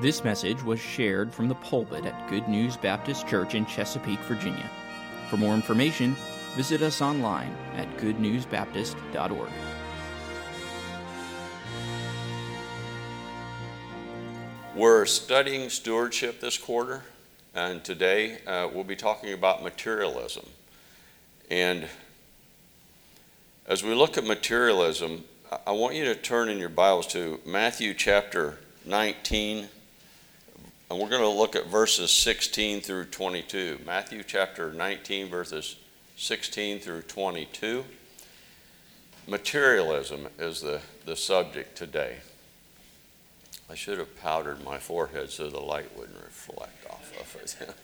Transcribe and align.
This 0.00 0.24
message 0.24 0.62
was 0.62 0.80
shared 0.80 1.32
from 1.32 1.48
the 1.48 1.54
pulpit 1.54 2.04
at 2.04 2.28
Good 2.28 2.48
News 2.48 2.76
Baptist 2.76 3.26
Church 3.28 3.54
in 3.54 3.64
Chesapeake, 3.64 4.18
Virginia. 4.20 4.68
For 5.30 5.36
more 5.36 5.54
information, 5.54 6.16
visit 6.56 6.82
us 6.82 7.00
online 7.00 7.54
at 7.76 7.88
goodnewsbaptist.org. 7.96 9.50
We're 14.74 15.06
studying 15.06 15.70
stewardship 15.70 16.40
this 16.40 16.58
quarter, 16.58 17.04
and 17.54 17.84
today 17.84 18.38
uh, 18.46 18.68
we'll 18.74 18.84
be 18.84 18.96
talking 18.96 19.32
about 19.32 19.62
materialism. 19.62 20.44
And 21.48 21.88
as 23.66 23.84
we 23.84 23.94
look 23.94 24.18
at 24.18 24.24
materialism, 24.24 25.24
I- 25.52 25.58
I 25.68 25.70
want 25.70 25.94
you 25.94 26.04
to 26.06 26.16
turn 26.16 26.48
in 26.48 26.58
your 26.58 26.68
Bibles 26.68 27.06
to 27.08 27.40
Matthew 27.46 27.94
chapter 27.94 28.58
19, 28.84 29.68
and 30.94 31.02
we're 31.02 31.08
going 31.08 31.22
to 31.22 31.28
look 31.28 31.56
at 31.56 31.66
verses 31.66 32.12
16 32.12 32.80
through 32.80 33.06
22. 33.06 33.80
Matthew 33.84 34.22
chapter 34.22 34.72
19, 34.72 35.28
verses 35.28 35.74
16 36.14 36.78
through 36.78 37.02
22. 37.02 37.84
Materialism 39.26 40.28
is 40.38 40.60
the, 40.60 40.80
the 41.04 41.16
subject 41.16 41.76
today. 41.76 42.18
I 43.68 43.74
should 43.74 43.98
have 43.98 44.16
powdered 44.20 44.62
my 44.62 44.78
forehead 44.78 45.30
so 45.30 45.50
the 45.50 45.58
light 45.58 45.98
wouldn't 45.98 46.22
reflect 46.22 46.88
off 46.88 47.12
of 47.20 47.42
it. 47.42 47.74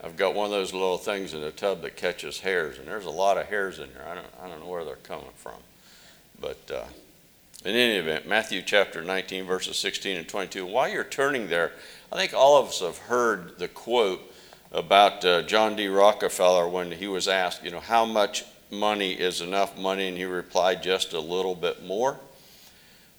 I've 0.04 0.16
got 0.16 0.36
one 0.36 0.44
of 0.44 0.52
those 0.52 0.72
little 0.72 0.98
things 0.98 1.34
in 1.34 1.40
the 1.40 1.50
tub 1.50 1.82
that 1.82 1.96
catches 1.96 2.38
hairs, 2.38 2.78
and 2.78 2.86
there's 2.86 3.06
a 3.06 3.10
lot 3.10 3.36
of 3.36 3.46
hairs 3.46 3.80
in 3.80 3.88
there. 3.94 4.06
I 4.06 4.14
don't, 4.14 4.26
I 4.40 4.48
don't 4.48 4.60
know 4.60 4.70
where 4.70 4.84
they're 4.84 4.94
coming 4.94 5.26
from. 5.34 5.58
But 6.40 6.70
uh, 6.72 6.84
in 7.64 7.74
any 7.74 7.96
event, 7.96 8.28
Matthew 8.28 8.62
chapter 8.62 9.02
19, 9.02 9.44
verses 9.44 9.76
16 9.76 10.18
and 10.18 10.28
22. 10.28 10.66
While 10.66 10.88
you're 10.88 11.02
turning 11.02 11.48
there, 11.48 11.72
I 12.12 12.16
think 12.16 12.34
all 12.34 12.58
of 12.58 12.68
us 12.68 12.80
have 12.80 12.98
heard 12.98 13.58
the 13.58 13.68
quote 13.68 14.20
about 14.70 15.24
uh, 15.24 15.40
John 15.44 15.76
D. 15.76 15.88
Rockefeller 15.88 16.68
when 16.68 16.92
he 16.92 17.06
was 17.06 17.26
asked, 17.26 17.64
you 17.64 17.70
know, 17.70 17.80
how 17.80 18.04
much 18.04 18.44
money 18.70 19.12
is 19.12 19.40
enough 19.40 19.78
money, 19.78 20.08
and 20.08 20.18
he 20.18 20.26
replied, 20.26 20.82
just 20.82 21.14
a 21.14 21.20
little 21.20 21.54
bit 21.54 21.86
more. 21.86 22.20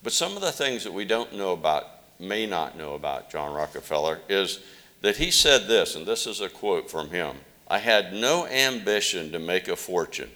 But 0.04 0.12
some 0.12 0.36
of 0.36 0.42
the 0.42 0.52
things 0.52 0.84
that 0.84 0.92
we 0.92 1.04
don't 1.04 1.34
know 1.34 1.54
about, 1.54 1.86
may 2.20 2.46
not 2.46 2.78
know 2.78 2.94
about 2.94 3.32
John 3.32 3.52
Rockefeller, 3.52 4.20
is 4.28 4.60
that 5.00 5.16
he 5.16 5.32
said 5.32 5.66
this, 5.66 5.96
and 5.96 6.06
this 6.06 6.28
is 6.28 6.40
a 6.40 6.48
quote 6.48 6.88
from 6.88 7.10
him 7.10 7.34
I 7.66 7.78
had 7.78 8.12
no 8.12 8.46
ambition 8.46 9.32
to 9.32 9.40
make 9.40 9.66
a 9.66 9.74
fortune. 9.74 10.30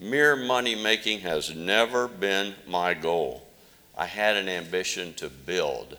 Mere 0.00 0.34
money 0.34 0.74
making 0.74 1.20
has 1.20 1.54
never 1.54 2.08
been 2.08 2.56
my 2.66 2.94
goal. 2.94 3.46
I 3.96 4.06
had 4.06 4.36
an 4.36 4.48
ambition 4.48 5.14
to 5.14 5.30
build. 5.30 5.98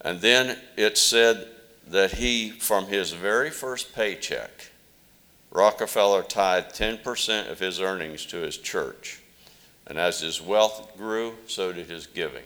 And 0.00 0.20
then 0.20 0.58
it 0.76 0.96
said 0.96 1.48
that 1.88 2.12
he, 2.12 2.50
from 2.50 2.86
his 2.86 3.12
very 3.12 3.50
first 3.50 3.94
paycheck, 3.94 4.70
Rockefeller 5.50 6.22
tithed 6.22 6.74
10% 6.74 7.50
of 7.50 7.58
his 7.58 7.80
earnings 7.80 8.26
to 8.26 8.36
his 8.38 8.58
church. 8.58 9.20
And 9.86 9.98
as 9.98 10.20
his 10.20 10.40
wealth 10.40 10.96
grew, 10.96 11.34
so 11.46 11.72
did 11.72 11.88
his 11.88 12.06
giving. 12.06 12.44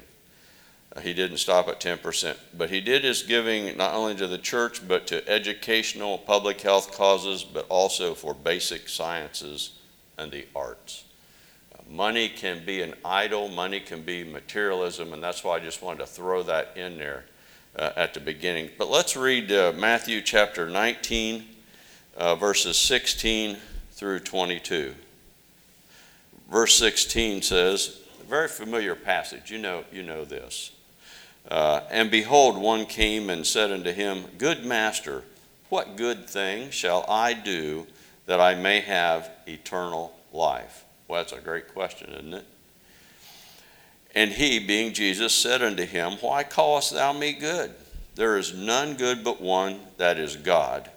Uh, 0.94 1.00
he 1.00 1.12
didn't 1.12 1.38
stop 1.38 1.68
at 1.68 1.80
10%, 1.80 2.36
but 2.56 2.70
he 2.70 2.80
did 2.80 3.02
his 3.02 3.22
giving 3.22 3.76
not 3.76 3.94
only 3.94 4.14
to 4.14 4.28
the 4.28 4.38
church, 4.38 4.86
but 4.86 5.06
to 5.08 5.28
educational, 5.28 6.18
public 6.18 6.60
health 6.60 6.92
causes, 6.96 7.42
but 7.42 7.66
also 7.68 8.14
for 8.14 8.34
basic 8.34 8.88
sciences 8.88 9.72
and 10.16 10.30
the 10.30 10.46
arts. 10.54 11.04
Uh, 11.74 11.82
money 11.90 12.28
can 12.28 12.64
be 12.64 12.82
an 12.82 12.94
idol, 13.04 13.48
money 13.48 13.80
can 13.80 14.02
be 14.02 14.22
materialism, 14.22 15.12
and 15.12 15.22
that's 15.22 15.42
why 15.42 15.56
I 15.56 15.60
just 15.60 15.82
wanted 15.82 16.00
to 16.00 16.06
throw 16.06 16.44
that 16.44 16.76
in 16.76 16.96
there 16.98 17.24
uh, 17.76 17.90
at 17.96 18.14
the 18.14 18.20
beginning. 18.20 18.70
But 18.78 18.90
let's 18.90 19.16
read 19.16 19.50
uh, 19.52 19.72
Matthew 19.76 20.20
chapter 20.22 20.68
19, 20.68 21.44
uh, 22.16 22.36
verses 22.36 22.76
16 22.78 23.56
through 23.92 24.20
22 24.20 24.94
verse 26.52 26.74
16 26.74 27.42
says, 27.42 27.98
a 28.20 28.24
very 28.24 28.46
familiar 28.46 28.94
passage. 28.94 29.50
You 29.50 29.58
know, 29.58 29.84
you 29.90 30.02
know 30.02 30.24
this. 30.24 30.70
Uh, 31.50 31.80
and 31.90 32.10
behold, 32.10 32.56
one 32.56 32.84
came 32.84 33.30
and 33.30 33.44
said 33.44 33.72
unto 33.72 33.90
him, 33.90 34.24
Good 34.38 34.64
master, 34.64 35.24
what 35.70 35.96
good 35.96 36.28
thing 36.28 36.70
shall 36.70 37.04
I 37.08 37.32
do 37.32 37.86
that 38.26 38.38
I 38.38 38.54
may 38.54 38.80
have 38.80 39.30
eternal 39.48 40.14
life? 40.32 40.84
Well, 41.08 41.20
that's 41.20 41.32
a 41.32 41.40
great 41.40 41.72
question, 41.72 42.10
isn't 42.10 42.34
it? 42.34 42.46
And 44.14 44.32
he, 44.32 44.58
being 44.58 44.92
Jesus, 44.92 45.32
said 45.32 45.62
unto 45.62 45.86
him, 45.86 46.12
Why 46.20 46.42
callest 46.42 46.92
thou 46.92 47.12
me 47.12 47.32
good? 47.32 47.74
There 48.14 48.36
is 48.36 48.54
none 48.54 48.94
good 48.94 49.24
but 49.24 49.40
one, 49.40 49.80
that 49.96 50.18
is 50.18 50.36
God. 50.36 50.90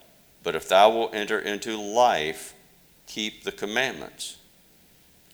But 0.44 0.56
if 0.56 0.68
thou 0.68 0.90
wilt 0.92 1.16
enter 1.16 1.40
into 1.40 1.78
life, 1.78 2.54
keep 3.08 3.44
the 3.44 3.52
commandments. 3.52 4.38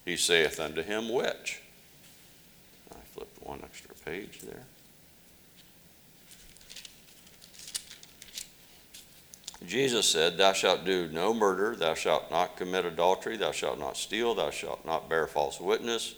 He 0.05 0.15
saith 0.15 0.59
unto 0.59 0.83
him, 0.83 1.11
Which? 1.11 1.61
I 2.91 2.99
flipped 3.13 3.41
one 3.45 3.61
extra 3.63 3.95
page 4.05 4.39
there. 4.41 4.63
Jesus 9.65 10.09
said, 10.09 10.37
Thou 10.37 10.53
shalt 10.53 10.85
do 10.85 11.07
no 11.09 11.33
murder, 11.33 11.75
thou 11.75 11.93
shalt 11.93 12.31
not 12.31 12.57
commit 12.57 12.85
adultery, 12.85 13.37
thou 13.37 13.51
shalt 13.51 13.79
not 13.79 13.97
steal, 13.97 14.33
thou 14.33 14.49
shalt 14.49 14.85
not 14.85 15.09
bear 15.09 15.27
false 15.27 15.59
witness. 15.59 16.15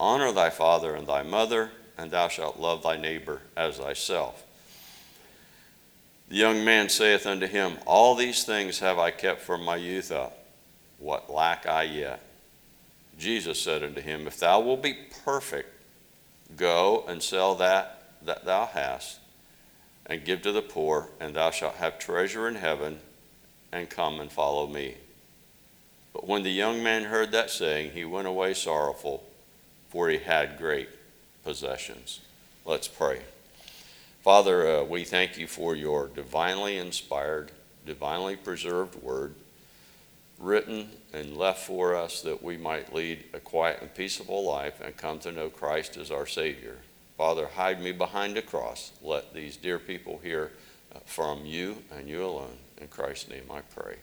Honor 0.00 0.32
thy 0.32 0.48
father 0.48 0.94
and 0.94 1.06
thy 1.06 1.22
mother, 1.22 1.70
and 1.98 2.10
thou 2.10 2.28
shalt 2.28 2.58
love 2.58 2.82
thy 2.82 2.96
neighbor 2.96 3.42
as 3.54 3.76
thyself. 3.76 4.42
The 6.30 6.36
young 6.36 6.64
man 6.64 6.88
saith 6.88 7.26
unto 7.26 7.46
him, 7.46 7.76
All 7.84 8.14
these 8.14 8.44
things 8.44 8.78
have 8.78 8.98
I 8.98 9.10
kept 9.10 9.42
from 9.42 9.62
my 9.62 9.76
youth 9.76 10.10
up. 10.10 10.38
What 10.98 11.30
lack 11.30 11.66
I 11.66 11.82
yet? 11.82 12.22
Jesus 13.18 13.60
said 13.60 13.82
unto 13.82 14.00
him, 14.00 14.26
If 14.26 14.40
thou 14.40 14.60
wilt 14.60 14.82
be 14.82 14.96
perfect, 15.22 15.68
go 16.56 17.04
and 17.06 17.22
sell 17.22 17.54
that 17.56 18.02
that 18.22 18.46
thou 18.46 18.64
hast, 18.66 19.18
and 20.06 20.24
give 20.24 20.40
to 20.42 20.52
the 20.52 20.62
poor, 20.62 21.10
and 21.20 21.36
thou 21.36 21.50
shalt 21.50 21.74
have 21.74 21.98
treasure 21.98 22.48
in 22.48 22.54
heaven, 22.54 23.00
and 23.70 23.90
come 23.90 24.18
and 24.18 24.32
follow 24.32 24.66
me. 24.66 24.96
But 26.14 26.26
when 26.26 26.42
the 26.42 26.50
young 26.50 26.82
man 26.82 27.04
heard 27.04 27.32
that 27.32 27.50
saying, 27.50 27.92
he 27.92 28.04
went 28.06 28.26
away 28.26 28.54
sorrowful, 28.54 29.24
for 29.90 30.08
he 30.08 30.18
had 30.18 30.56
great 30.56 30.88
possessions. 31.44 32.20
Let's 32.64 32.88
pray. 32.88 33.20
Father, 34.22 34.66
uh, 34.66 34.84
we 34.84 35.04
thank 35.04 35.38
you 35.38 35.46
for 35.46 35.76
your 35.76 36.08
divinely 36.08 36.78
inspired, 36.78 37.52
divinely 37.84 38.36
preserved 38.36 38.94
word 39.02 39.34
written 40.40 40.88
and 41.12 41.36
left 41.36 41.66
for 41.66 41.94
us 41.94 42.22
that 42.22 42.42
we 42.42 42.56
might 42.56 42.94
lead 42.94 43.22
a 43.34 43.38
quiet 43.38 43.78
and 43.82 43.94
peaceable 43.94 44.42
life 44.42 44.80
and 44.80 44.96
come 44.96 45.18
to 45.20 45.30
know 45.30 45.50
Christ 45.50 45.96
as 45.96 46.10
our 46.10 46.26
Savior. 46.26 46.78
Father, 47.16 47.46
hide 47.46 47.82
me 47.82 47.92
behind 47.92 48.34
the 48.34 48.42
cross. 48.42 48.92
Let 49.02 49.34
these 49.34 49.58
dear 49.58 49.78
people 49.78 50.18
hear 50.22 50.50
uh, 50.94 51.00
from 51.04 51.44
you 51.44 51.82
and 51.94 52.08
you 52.08 52.24
alone. 52.24 52.56
In 52.80 52.88
Christ's 52.88 53.28
name 53.28 53.44
I 53.52 53.60
pray. 53.60 53.96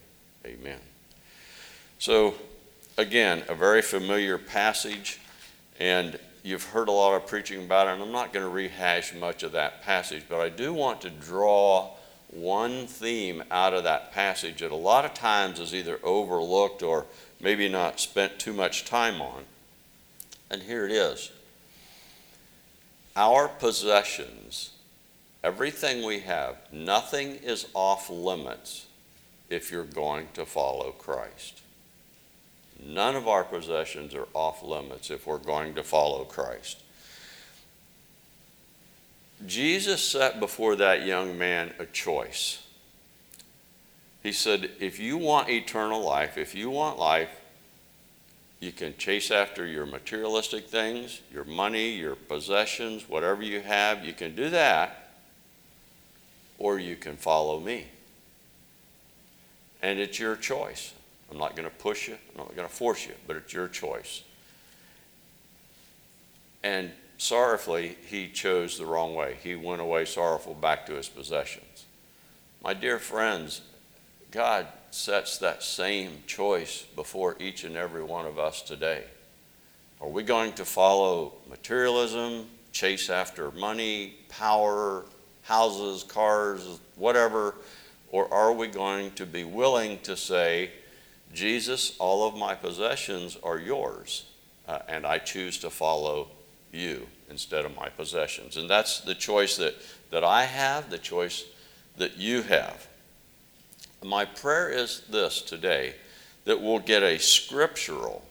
Amen. 0.46 0.78
So, 1.98 2.34
again, 2.96 3.42
a 3.48 3.54
very 3.56 3.82
familiar 3.82 4.38
passage, 4.38 5.18
and 5.78 6.18
you've 6.42 6.64
heard 6.64 6.88
a 6.88 6.92
lot 6.92 7.14
of 7.14 7.26
preaching 7.26 7.64
about 7.64 7.88
it, 7.88 7.92
and 7.92 8.02
I'm 8.02 8.12
not 8.12 8.32
going 8.32 8.44
to 8.44 8.50
rehash 8.50 9.14
much 9.14 9.42
of 9.42 9.52
that 9.52 9.82
passage, 9.82 10.24
but 10.28 10.40
I 10.40 10.48
do 10.48 10.72
want 10.72 11.00
to 11.02 11.10
draw 11.10 11.90
one 12.30 12.86
theme 12.86 13.42
out 13.50 13.74
of 13.74 13.84
that 13.84 14.12
passage 14.12 14.60
that 14.60 14.70
a 14.70 14.76
lot 14.76 15.04
of 15.04 15.14
times 15.14 15.60
is 15.60 15.74
either 15.74 15.98
overlooked 16.02 16.82
or 16.82 17.06
maybe 17.40 17.68
not 17.68 18.00
spent 18.00 18.38
too 18.38 18.52
much 18.52 18.84
time 18.84 19.20
on. 19.20 19.44
And 20.50 20.62
here 20.62 20.84
it 20.84 20.92
is 20.92 21.30
Our 23.16 23.48
possessions, 23.48 24.70
everything 25.42 26.04
we 26.04 26.20
have, 26.20 26.56
nothing 26.72 27.36
is 27.36 27.66
off 27.74 28.10
limits 28.10 28.86
if 29.48 29.70
you're 29.70 29.84
going 29.84 30.28
to 30.34 30.44
follow 30.44 30.92
Christ. 30.92 31.62
None 32.84 33.16
of 33.16 33.26
our 33.26 33.44
possessions 33.44 34.14
are 34.14 34.28
off 34.34 34.62
limits 34.62 35.10
if 35.10 35.26
we're 35.26 35.38
going 35.38 35.74
to 35.74 35.82
follow 35.82 36.24
Christ. 36.24 36.82
Jesus 39.46 40.02
set 40.02 40.40
before 40.40 40.76
that 40.76 41.06
young 41.06 41.38
man 41.38 41.72
a 41.78 41.86
choice. 41.86 42.62
He 44.22 44.32
said, 44.32 44.70
If 44.80 44.98
you 44.98 45.16
want 45.16 45.48
eternal 45.48 46.02
life, 46.02 46.36
if 46.36 46.54
you 46.54 46.70
want 46.70 46.98
life, 46.98 47.30
you 48.60 48.72
can 48.72 48.96
chase 48.96 49.30
after 49.30 49.64
your 49.64 49.86
materialistic 49.86 50.68
things, 50.68 51.20
your 51.32 51.44
money, 51.44 51.90
your 51.90 52.16
possessions, 52.16 53.08
whatever 53.08 53.42
you 53.42 53.60
have, 53.60 54.04
you 54.04 54.12
can 54.12 54.34
do 54.34 54.50
that, 54.50 55.10
or 56.58 56.78
you 56.78 56.96
can 56.96 57.16
follow 57.16 57.60
me. 57.60 57.86
And 59.80 60.00
it's 60.00 60.18
your 60.18 60.34
choice. 60.34 60.92
I'm 61.30 61.38
not 61.38 61.56
going 61.56 61.68
to 61.68 61.74
push 61.74 62.08
you, 62.08 62.16
I'm 62.30 62.38
not 62.38 62.56
going 62.56 62.68
to 62.68 62.74
force 62.74 63.06
you, 63.06 63.14
but 63.26 63.36
it's 63.36 63.52
your 63.52 63.68
choice. 63.68 64.22
And 66.62 66.90
sorrowfully, 67.18 67.96
he 68.06 68.28
chose 68.28 68.78
the 68.78 68.86
wrong 68.86 69.14
way. 69.14 69.36
He 69.42 69.54
went 69.54 69.80
away 69.80 70.04
sorrowful 70.04 70.54
back 70.54 70.86
to 70.86 70.94
his 70.94 71.08
possessions. 71.08 71.84
My 72.62 72.74
dear 72.74 72.98
friends, 72.98 73.60
God 74.30 74.66
sets 74.90 75.38
that 75.38 75.62
same 75.62 76.22
choice 76.26 76.82
before 76.96 77.36
each 77.38 77.64
and 77.64 77.76
every 77.76 78.02
one 78.02 78.26
of 78.26 78.38
us 78.38 78.62
today. 78.62 79.04
Are 80.00 80.08
we 80.08 80.22
going 80.22 80.52
to 80.54 80.64
follow 80.64 81.34
materialism, 81.48 82.46
chase 82.72 83.10
after 83.10 83.50
money, 83.50 84.14
power, 84.28 85.04
houses, 85.42 86.04
cars, 86.04 86.78
whatever? 86.96 87.54
Or 88.10 88.32
are 88.32 88.52
we 88.52 88.68
going 88.68 89.10
to 89.12 89.26
be 89.26 89.44
willing 89.44 89.98
to 90.00 90.16
say, 90.16 90.70
Jesus, 91.32 91.96
all 91.98 92.26
of 92.26 92.36
my 92.36 92.54
possessions 92.54 93.36
are 93.42 93.58
yours, 93.58 94.26
uh, 94.66 94.80
and 94.88 95.06
I 95.06 95.18
choose 95.18 95.58
to 95.58 95.70
follow 95.70 96.28
you 96.72 97.06
instead 97.30 97.64
of 97.64 97.76
my 97.76 97.88
possessions? 97.88 98.56
And 98.56 98.68
that's 98.68 99.00
the 99.00 99.14
choice 99.14 99.56
that, 99.56 99.74
that 100.10 100.24
I 100.24 100.44
have, 100.44 100.90
the 100.90 100.98
choice 100.98 101.44
that 101.96 102.16
you 102.16 102.42
have. 102.42 102.86
My 104.02 104.24
prayer 104.24 104.70
is 104.70 105.02
this 105.10 105.42
today 105.42 105.94
that 106.44 106.60
we'll 106.60 106.78
get 106.78 107.02
a 107.02 107.18
scriptural, 107.18 108.24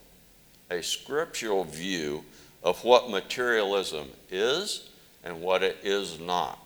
a 0.72 0.82
scriptural 0.82 1.64
view 1.64 2.24
of 2.64 2.84
what 2.84 3.10
materialism 3.10 4.08
is 4.32 4.90
and 5.24 5.42
what 5.42 5.62
it 5.62 5.78
is 5.84 6.20
not. 6.20 6.60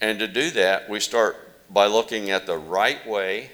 And 0.00 0.18
to 0.18 0.28
do 0.28 0.50
that, 0.50 0.88
we 0.88 1.00
start 1.00 1.36
by 1.72 1.86
looking 1.86 2.30
at 2.30 2.46
the 2.46 2.58
right 2.58 3.06
way, 3.06 3.50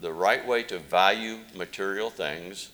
the 0.00 0.12
right 0.12 0.46
way 0.46 0.62
to 0.64 0.78
value 0.78 1.38
material 1.54 2.10
things, 2.10 2.70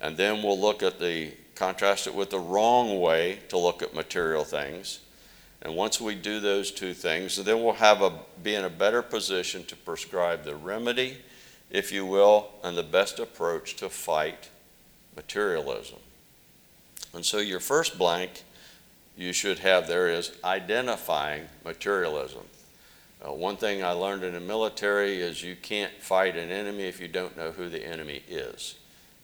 and 0.00 0.16
then 0.16 0.42
we'll 0.42 0.58
look 0.58 0.82
at 0.82 0.98
the 0.98 1.32
contrast 1.54 2.06
it 2.06 2.14
with 2.14 2.30
the 2.30 2.38
wrong 2.38 3.00
way 3.00 3.38
to 3.48 3.58
look 3.58 3.82
at 3.82 3.94
material 3.94 4.44
things. 4.44 5.00
And 5.60 5.76
once 5.76 6.00
we 6.00 6.14
do 6.14 6.40
those 6.40 6.72
two 6.72 6.92
things, 6.92 7.36
then 7.36 7.62
we'll 7.62 7.74
have 7.74 8.02
a, 8.02 8.12
be 8.42 8.54
in 8.54 8.64
a 8.64 8.70
better 8.70 9.02
position 9.02 9.64
to 9.66 9.76
prescribe 9.76 10.44
the 10.44 10.56
remedy, 10.56 11.18
if 11.70 11.92
you 11.92 12.04
will, 12.04 12.50
and 12.64 12.76
the 12.76 12.82
best 12.82 13.20
approach 13.20 13.76
to 13.76 13.88
fight 13.88 14.48
materialism. 15.14 15.98
And 17.14 17.24
so 17.24 17.38
your 17.38 17.60
first 17.60 17.96
blank 17.96 18.42
you 19.16 19.32
should 19.32 19.58
have 19.60 19.86
there 19.86 20.08
is 20.08 20.32
identifying 20.42 21.44
materialism. 21.64 22.42
Uh, 23.24 23.32
one 23.32 23.56
thing 23.56 23.84
I 23.84 23.92
learned 23.92 24.24
in 24.24 24.34
the 24.34 24.40
military 24.40 25.20
is 25.20 25.42
you 25.42 25.54
can't 25.54 25.92
fight 26.00 26.36
an 26.36 26.50
enemy 26.50 26.84
if 26.84 27.00
you 27.00 27.08
don't 27.08 27.36
know 27.36 27.52
who 27.52 27.68
the 27.68 27.86
enemy 27.86 28.22
is. 28.28 28.76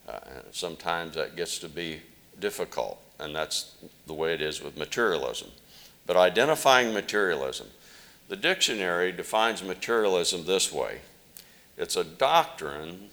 Uh, 0.08 0.20
sometimes 0.52 1.16
that 1.16 1.36
gets 1.36 1.58
to 1.58 1.68
be 1.68 2.00
difficult, 2.38 3.02
and 3.18 3.34
that's 3.34 3.74
the 4.06 4.14
way 4.14 4.34
it 4.34 4.40
is 4.40 4.62
with 4.62 4.76
materialism. 4.76 5.48
But 6.06 6.16
identifying 6.16 6.94
materialism. 6.94 7.66
The 8.28 8.36
dictionary 8.36 9.10
defines 9.10 9.62
materialism 9.62 10.44
this 10.44 10.72
way 10.72 11.00
it's 11.76 11.96
a 11.96 12.04
doctrine 12.04 13.08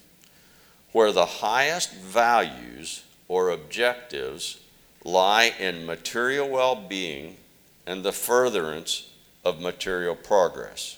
where 0.92 1.12
the 1.12 1.26
highest 1.26 1.94
values 1.94 3.04
or 3.28 3.50
objectives 3.50 4.60
lie 5.04 5.54
in 5.60 5.86
material 5.86 6.50
well 6.50 6.76
being 6.76 7.38
and 7.86 8.04
the 8.04 8.12
furtherance 8.12 9.12
of 9.46 9.62
material 9.62 10.16
progress. 10.16 10.98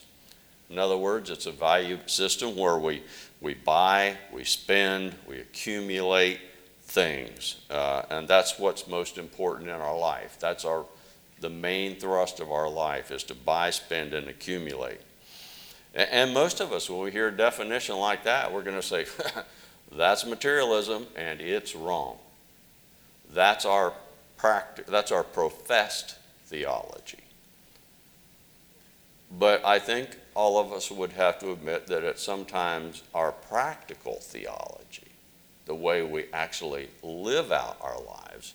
In 0.70 0.80
other 0.80 0.98
words, 0.98 1.30
it's 1.30 1.46
a 1.46 1.52
value 1.52 2.00
system 2.08 2.56
where 2.56 2.78
we, 2.78 3.04
we 3.42 3.54
buy, 3.54 4.18
we 4.34 4.44
spend, 4.44 5.14
we 5.28 5.40
accumulate 5.40 6.40
things. 6.84 7.58
Uh, 7.70 8.04
and 8.10 8.28
that's 8.28 8.58
what's 8.58 8.88
most 8.88 9.18
important 9.18 9.70
in 9.70 9.76
our 9.76 9.98
life. 9.98 10.38
That's 10.40 10.66
our 10.66 10.86
the 11.40 11.50
main 11.50 11.96
thrust 11.96 12.40
of 12.40 12.52
our 12.52 12.70
life 12.70 13.12
is 13.12 13.24
to 13.26 13.36
buy, 13.36 13.70
spend, 13.70 14.14
and 14.14 14.28
accumulate. 14.28 15.00
And 15.94 16.34
most 16.34 16.60
of 16.60 16.72
us, 16.74 16.90
when 16.90 17.00
we 17.00 17.12
hear 17.12 17.28
a 17.28 17.32
definition 17.32 17.98
like 17.98 18.24
that, 18.24 18.52
we're 18.52 18.64
going 18.64 18.76
to 18.76 18.82
say, 18.82 19.06
that's 19.96 20.26
materialism 20.26 21.06
and 21.16 21.42
it's 21.42 21.76
wrong. 21.76 22.18
That's 23.34 23.66
our, 23.66 23.94
practi- 24.40 24.86
that's 24.86 25.12
our 25.12 25.24
professed 25.24 26.18
theology. 26.46 27.20
But 29.38 29.64
I 29.66 29.80
think 29.80 30.18
all 30.34 30.60
of 30.60 30.72
us 30.72 30.90
would 30.90 31.12
have 31.12 31.40
to 31.40 31.52
admit 31.52 31.88
that 31.88 32.04
it's 32.04 32.24
sometimes 32.24 33.04
our 33.14 33.32
practical 33.32 34.16
theology, 34.16 35.12
the 35.66 35.76
way 35.76 36.02
we 36.02 36.26
actually 36.34 36.90
live 37.04 37.52
out 37.52 37.78
our 37.82 38.00
lives, 38.02 38.54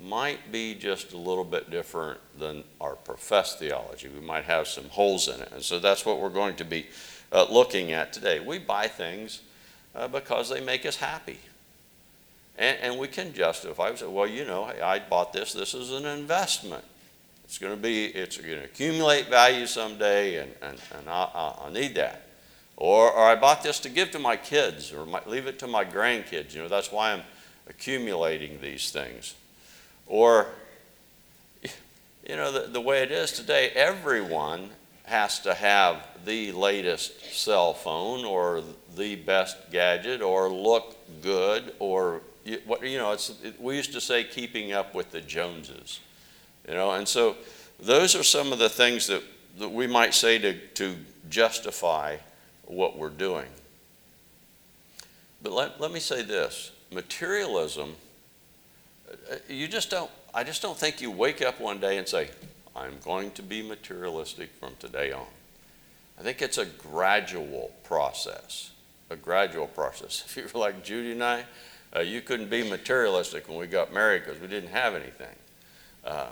might 0.00 0.52
be 0.52 0.74
just 0.74 1.12
a 1.12 1.16
little 1.16 1.44
bit 1.44 1.70
different 1.70 2.18
than 2.38 2.62
our 2.80 2.94
professed 2.94 3.58
theology. 3.58 4.08
We 4.08 4.24
might 4.24 4.44
have 4.44 4.68
some 4.68 4.88
holes 4.88 5.28
in 5.28 5.40
it. 5.40 5.50
And 5.52 5.62
so 5.62 5.78
that's 5.78 6.06
what 6.06 6.20
we're 6.20 6.28
going 6.28 6.56
to 6.56 6.64
be 6.64 6.86
uh, 7.32 7.46
looking 7.50 7.92
at 7.92 8.12
today. 8.12 8.40
We 8.40 8.58
buy 8.58 8.86
things 8.86 9.42
uh, 9.94 10.08
because 10.08 10.48
they 10.48 10.60
make 10.60 10.86
us 10.86 10.96
happy. 10.96 11.38
And, 12.56 12.78
and 12.80 12.98
we 12.98 13.08
can 13.08 13.32
justify, 13.32 13.90
we 13.90 13.96
say, 13.96 14.06
well, 14.06 14.26
you 14.26 14.44
know, 14.44 14.64
I 14.64 15.00
bought 15.00 15.32
this, 15.32 15.52
this 15.52 15.74
is 15.74 15.92
an 15.92 16.06
investment. 16.06 16.84
It's 17.48 17.56
going 17.56 17.74
to 17.74 17.80
be, 17.80 18.04
it's 18.04 18.36
going 18.36 18.58
to 18.58 18.64
accumulate 18.64 19.30
value 19.30 19.64
someday, 19.66 20.36
and, 20.36 20.52
and, 20.60 20.78
and 20.98 21.08
I, 21.08 21.54
I, 21.64 21.72
need 21.72 21.94
that. 21.94 22.26
Or, 22.76 23.10
or 23.10 23.24
I 23.24 23.36
bought 23.36 23.62
this 23.62 23.80
to 23.80 23.88
give 23.88 24.10
to 24.10 24.18
my 24.18 24.36
kids, 24.36 24.92
or 24.92 25.06
my, 25.06 25.22
leave 25.24 25.46
it 25.46 25.58
to 25.60 25.66
my 25.66 25.82
grandkids. 25.82 26.52
You 26.54 26.60
know, 26.60 26.68
that's 26.68 26.92
why 26.92 27.12
I'm 27.12 27.22
accumulating 27.66 28.60
these 28.60 28.90
things. 28.90 29.34
Or, 30.06 30.48
you 31.62 32.36
know, 32.36 32.52
the, 32.52 32.70
the 32.70 32.82
way 32.82 33.02
it 33.02 33.10
is 33.10 33.32
today, 33.32 33.70
everyone 33.70 34.68
has 35.04 35.40
to 35.40 35.54
have 35.54 36.06
the 36.26 36.52
latest 36.52 37.34
cell 37.34 37.72
phone 37.72 38.26
or 38.26 38.62
the 38.94 39.16
best 39.16 39.56
gadget 39.72 40.20
or 40.20 40.50
look 40.50 40.98
good 41.22 41.72
or 41.78 42.20
what 42.66 42.82
you 42.86 42.98
know 42.98 43.12
it's 43.12 43.30
it, 43.42 43.60
we 43.60 43.76
used 43.76 43.92
to 43.92 44.00
say 44.00 44.24
keeping 44.24 44.72
up 44.72 44.94
with 44.94 45.10
the 45.10 45.20
joneses 45.20 46.00
you 46.68 46.74
know 46.74 46.92
and 46.92 47.08
so 47.08 47.36
those 47.80 48.14
are 48.14 48.22
some 48.22 48.52
of 48.52 48.58
the 48.58 48.68
things 48.68 49.06
that, 49.06 49.22
that 49.58 49.68
we 49.68 49.86
might 49.86 50.14
say 50.14 50.38
to, 50.38 50.58
to 50.68 50.96
justify 51.30 52.16
what 52.66 52.98
we're 52.98 53.08
doing 53.08 53.46
but 55.42 55.52
let, 55.52 55.80
let 55.80 55.92
me 55.92 56.00
say 56.00 56.22
this 56.22 56.72
materialism 56.92 57.94
uh, 59.30 59.36
you 59.48 59.68
just 59.68 59.90
don't, 59.90 60.10
I 60.34 60.44
just 60.44 60.62
don't 60.62 60.76
think 60.76 61.00
you 61.00 61.10
wake 61.10 61.42
up 61.42 61.60
one 61.60 61.78
day 61.78 61.98
and 61.98 62.06
say, 62.06 62.28
I'm 62.76 62.98
going 63.04 63.30
to 63.32 63.42
be 63.42 63.62
materialistic 63.62 64.50
from 64.60 64.74
today 64.78 65.12
on. 65.12 65.26
I 66.18 66.22
think 66.22 66.42
it's 66.42 66.58
a 66.58 66.66
gradual 66.66 67.72
process, 67.84 68.70
a 69.10 69.16
gradual 69.16 69.66
process. 69.66 70.24
If 70.26 70.36
you 70.36 70.44
were 70.52 70.60
like 70.60 70.84
Judy 70.84 71.12
and 71.12 71.24
I, 71.24 71.44
uh, 71.94 72.00
you 72.00 72.20
couldn't 72.20 72.50
be 72.50 72.68
materialistic 72.68 73.48
when 73.48 73.58
we 73.58 73.66
got 73.66 73.92
married 73.92 74.24
because 74.24 74.40
we 74.40 74.46
didn't 74.46 74.70
have 74.70 74.94
anything. 74.94 75.34
Uh, 76.04 76.26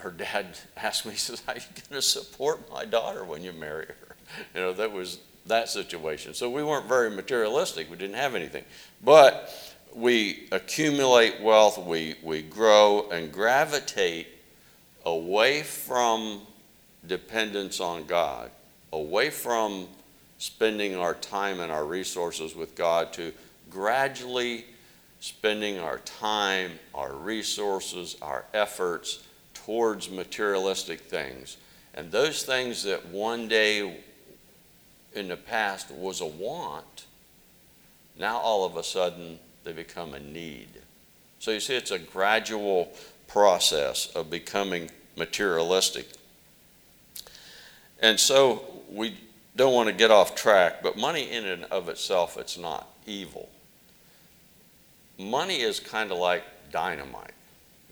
her 0.00 0.10
dad 0.10 0.58
asked 0.76 1.06
me, 1.06 1.12
he 1.12 1.18
says, 1.18 1.42
How 1.46 1.52
are 1.52 1.56
you 1.56 1.62
going 1.88 2.00
to 2.00 2.02
support 2.02 2.70
my 2.70 2.84
daughter 2.84 3.24
when 3.24 3.42
you 3.42 3.52
marry 3.52 3.86
her? 3.86 4.16
You 4.54 4.60
know, 4.60 4.72
that 4.72 4.92
was 4.92 5.18
that 5.46 5.68
situation. 5.68 6.34
So 6.34 6.48
we 6.48 6.62
weren't 6.62 6.86
very 6.86 7.10
materialistic. 7.10 7.90
We 7.90 7.96
didn't 7.96 8.16
have 8.16 8.34
anything. 8.34 8.64
But 9.04 9.52
we 9.94 10.48
accumulate 10.52 11.40
wealth, 11.40 11.78
we, 11.78 12.14
we 12.22 12.42
grow 12.42 13.08
and 13.10 13.30
gravitate 13.30 14.28
away 15.04 15.62
from 15.62 16.40
dependence 17.06 17.80
on 17.80 18.06
God, 18.06 18.50
away 18.92 19.30
from 19.30 19.88
spending 20.38 20.96
our 20.96 21.14
time 21.14 21.60
and 21.60 21.70
our 21.70 21.84
resources 21.84 22.54
with 22.54 22.74
God 22.74 23.12
to 23.14 23.32
gradually 23.70 24.64
spending 25.20 25.78
our 25.78 25.98
time, 25.98 26.72
our 26.94 27.12
resources, 27.12 28.16
our 28.22 28.44
efforts 28.54 29.22
towards 29.64 30.10
materialistic 30.10 31.00
things. 31.00 31.56
And 31.94 32.10
those 32.10 32.42
things 32.42 32.84
that 32.84 33.06
one 33.08 33.48
day 33.48 34.00
in 35.14 35.28
the 35.28 35.36
past 35.36 35.90
was 35.90 36.20
a 36.20 36.26
want, 36.26 37.06
now 38.18 38.38
all 38.38 38.64
of 38.64 38.76
a 38.76 38.82
sudden 38.82 39.38
they 39.64 39.72
become 39.72 40.14
a 40.14 40.20
need. 40.20 40.68
So 41.38 41.50
you 41.50 41.60
see, 41.60 41.74
it's 41.74 41.90
a 41.90 41.98
gradual 41.98 42.92
process 43.28 44.06
of 44.14 44.30
becoming 44.30 44.90
materialistic. 45.16 46.06
And 48.00 48.18
so 48.18 48.62
we 48.90 49.16
don't 49.54 49.74
want 49.74 49.88
to 49.88 49.94
get 49.94 50.10
off 50.10 50.34
track, 50.34 50.82
but 50.82 50.96
money 50.96 51.30
in 51.30 51.44
and 51.46 51.64
of 51.64 51.88
itself, 51.88 52.36
it's 52.36 52.58
not 52.58 52.88
evil. 53.06 53.48
Money 55.18 55.60
is 55.60 55.78
kind 55.78 56.10
of 56.10 56.18
like 56.18 56.42
dynamite. 56.72 57.32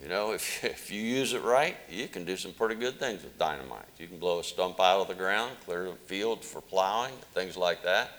You 0.03 0.09
know, 0.09 0.33
if, 0.33 0.65
if 0.65 0.91
you 0.91 1.03
use 1.03 1.33
it 1.33 1.43
right, 1.43 1.77
you 1.89 2.09
can 2.09 2.25
do 2.25 2.37
some 2.37 2.53
pretty 2.53 2.75
good 2.75 2.99
things 2.99 3.23
with 3.23 3.39
dynamite. 3.39 3.87
You 3.99 4.07
can 4.07 4.19
blow 4.19 4.41
a 4.41 4.45
stump 4.45 4.81
out 4.81 5.01
of 5.01 5.09
the 5.09 5.15
ground, 5.15 5.53
clear 5.65 5.87
a 5.87 5.93
field 5.93 6.45
for 6.45 6.61
plowing, 6.61 7.15
things 7.35 7.57
like 7.57 7.83
that. 7.85 8.11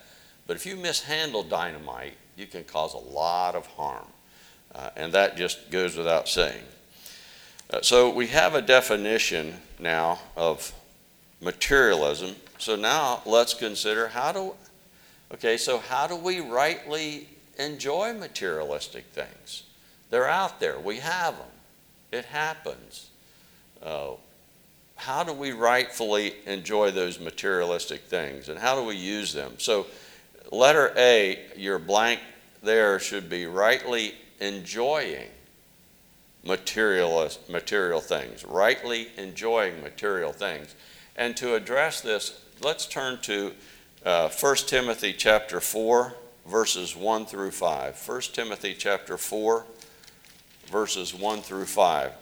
But 0.47 0.55
if 0.55 0.65
you 0.65 0.75
mishandle 0.75 1.43
dynamite, 1.43 2.13
you 2.35 2.47
can 2.47 2.63
cause 2.63 2.93
a 2.93 2.97
lot 2.97 3.55
of 3.55 3.65
harm. 3.67 4.07
Uh, 4.73 4.89
and 4.95 5.13
that 5.13 5.37
just 5.37 5.69
goes 5.69 5.97
without 5.97 6.27
saying. 6.27 6.63
Uh, 7.69 7.81
so 7.81 8.09
we 8.09 8.27
have 8.27 8.55
a 8.55 8.61
definition 8.61 9.53
now 9.79 10.19
of 10.35 10.73
materialism. 11.41 12.35
So 12.57 12.75
now 12.75 13.21
let's 13.25 13.53
consider 13.53 14.07
how 14.07 14.31
do, 14.31 14.53
okay, 15.33 15.57
so 15.57 15.79
how 15.79 16.07
do 16.07 16.15
we 16.15 16.39
rightly 16.39 17.27
enjoy 17.57 18.13
materialistic 18.13 19.05
things? 19.05 19.63
They're 20.09 20.29
out 20.29 20.59
there, 20.59 20.79
we 20.79 20.97
have 20.97 21.37
them, 21.37 21.47
it 22.11 22.25
happens. 22.25 23.09
Uh, 23.81 24.11
how 24.95 25.23
do 25.23 25.33
we 25.33 25.51
rightfully 25.51 26.35
enjoy 26.45 26.91
those 26.91 27.19
materialistic 27.19 28.01
things 28.01 28.49
and 28.49 28.59
how 28.59 28.75
do 28.75 28.83
we 28.83 28.95
use 28.95 29.33
them? 29.33 29.53
So, 29.57 29.87
letter 30.51 30.93
A, 30.95 31.39
your 31.55 31.79
blank 31.79 32.19
there 32.61 32.99
should 32.99 33.29
be 33.29 33.47
rightly 33.47 34.13
enjoying 34.39 35.27
material, 36.43 37.29
material 37.49 38.01
things, 38.01 38.45
rightly 38.45 39.07
enjoying 39.17 39.81
material 39.81 40.31
things. 40.31 40.75
And 41.15 41.35
to 41.37 41.55
address 41.55 42.01
this, 42.01 42.39
let's 42.61 42.85
turn 42.85 43.19
to 43.23 43.53
uh, 44.05 44.29
1 44.29 44.55
Timothy 44.67 45.13
chapter 45.13 45.59
4, 45.59 46.13
verses 46.47 46.95
1 46.95 47.25
through 47.25 47.51
5. 47.51 48.07
1 48.07 48.21
Timothy 48.33 48.73
chapter 48.73 49.17
4, 49.17 49.65
verses 50.71 51.13
1 51.13 51.41
through 51.41 51.65
5. 51.65 52.13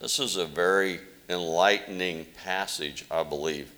This 0.00 0.18
is 0.18 0.36
a 0.36 0.44
very 0.44 1.00
enlightening 1.28 2.26
passage, 2.44 3.04
I 3.10 3.22
believe. 3.22 3.72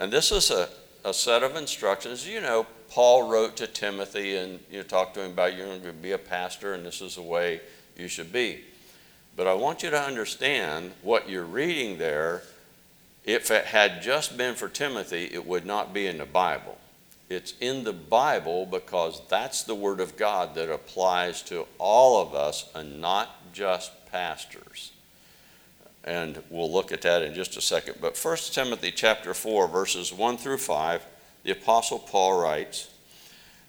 And 0.00 0.12
this 0.12 0.32
is 0.32 0.50
a, 0.50 0.68
a 1.04 1.14
set 1.14 1.42
of 1.42 1.56
instructions. 1.56 2.26
You 2.26 2.40
know, 2.40 2.66
Paul 2.90 3.30
wrote 3.30 3.56
to 3.58 3.66
Timothy 3.66 4.36
and 4.36 4.60
you 4.70 4.78
know, 4.78 4.82
talked 4.82 5.14
to 5.14 5.22
him 5.22 5.32
about 5.32 5.56
you're 5.56 5.66
going 5.66 5.82
to 5.82 5.92
be 5.92 6.12
a 6.12 6.18
pastor 6.18 6.74
and 6.74 6.84
this 6.84 7.00
is 7.00 7.14
the 7.14 7.22
way 7.22 7.60
you 7.96 8.08
should 8.08 8.32
be. 8.32 8.64
But 9.36 9.46
I 9.46 9.54
want 9.54 9.82
you 9.82 9.90
to 9.90 10.00
understand 10.00 10.92
what 11.02 11.28
you're 11.28 11.44
reading 11.44 11.98
there. 11.98 12.42
If 13.24 13.50
it 13.50 13.66
had 13.66 14.02
just 14.02 14.36
been 14.36 14.54
for 14.54 14.68
Timothy, 14.68 15.28
it 15.32 15.46
would 15.46 15.64
not 15.64 15.92
be 15.92 16.06
in 16.06 16.18
the 16.18 16.24
Bible. 16.24 16.78
It's 17.28 17.54
in 17.60 17.84
the 17.84 17.92
Bible 17.92 18.66
because 18.66 19.20
that's 19.28 19.62
the 19.62 19.74
Word 19.74 20.00
of 20.00 20.16
God 20.16 20.54
that 20.54 20.72
applies 20.72 21.42
to 21.42 21.66
all 21.78 22.22
of 22.22 22.34
us 22.34 22.70
and 22.74 23.00
not 23.00 23.52
just 23.52 23.92
pastors 24.10 24.92
and 26.08 26.42
we'll 26.48 26.72
look 26.72 26.90
at 26.90 27.02
that 27.02 27.22
in 27.22 27.34
just 27.34 27.56
a 27.58 27.60
second. 27.60 27.96
But 28.00 28.16
1 28.16 28.36
Timothy 28.52 28.90
chapter 28.90 29.34
4 29.34 29.68
verses 29.68 30.12
1 30.12 30.38
through 30.38 30.56
5, 30.56 31.04
the 31.42 31.50
apostle 31.50 31.98
Paul 31.98 32.40
writes, 32.40 32.88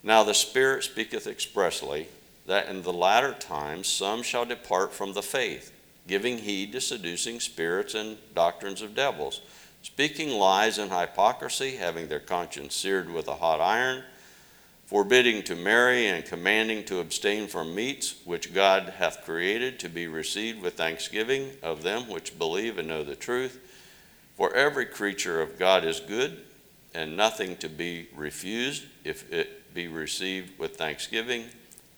"Now 0.01 0.23
the 0.23 0.33
Spirit 0.33 0.85
speaketh 0.85 1.27
expressly 1.27 2.07
that 2.45 2.67
in 2.67 2.83
the 2.83 2.93
latter 2.93 3.33
times 3.33 3.89
some 3.89 4.23
shall 4.23 4.45
depart 4.45 4.93
from 4.93 5.13
the 5.13 5.21
faith, 5.21 5.73
giving 6.07 6.39
heed 6.39 6.71
to 6.71 6.81
seducing 6.81 7.41
spirits 7.41 7.93
and 7.93 8.17
doctrines 8.33 8.81
of 8.81 8.95
devils, 8.95 9.41
speaking 9.81 10.31
lies 10.31 10.77
and 10.77 10.91
hypocrisy, 10.91 11.75
having 11.75 12.07
their 12.07 12.19
conscience 12.19 12.75
seared 12.75 13.09
with 13.09 13.27
a 13.27 13.35
hot 13.35 13.61
iron." 13.61 14.03
forbidding 14.89 15.43
to 15.43 15.55
marry 15.55 16.07
and 16.07 16.25
commanding 16.25 16.83
to 16.83 16.99
abstain 16.99 17.47
from 17.47 17.75
meats 17.75 18.15
which 18.25 18.55
God 18.55 18.91
hath 18.97 19.23
created 19.23 19.79
to 19.79 19.87
be 19.87 20.07
received 20.07 20.63
with 20.63 20.73
thanksgiving 20.73 21.51
of 21.61 21.83
them 21.83 22.09
which 22.09 22.39
believe 22.39 22.79
and 22.79 22.87
know 22.87 23.03
the 23.03 23.15
truth. 23.15 23.59
For 24.35 24.51
every 24.55 24.87
creature 24.87 25.43
of 25.43 25.59
God 25.59 25.85
is 25.85 25.99
good, 25.99 26.43
and 26.95 27.15
nothing 27.15 27.55
to 27.57 27.69
be 27.69 28.07
refused 28.15 28.85
if 29.03 29.31
it 29.31 29.75
be 29.75 29.87
received 29.87 30.57
with 30.57 30.77
thanksgiving, 30.77 31.45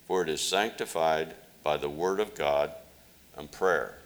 for 0.06 0.22
it 0.24 0.28
is 0.28 0.42
sanctified 0.42 1.34
by 1.64 1.78
the 1.78 1.90
word 1.90 2.20
of 2.20 2.36
God 2.36 2.74
and 3.38 3.50
prayer. 3.50 4.01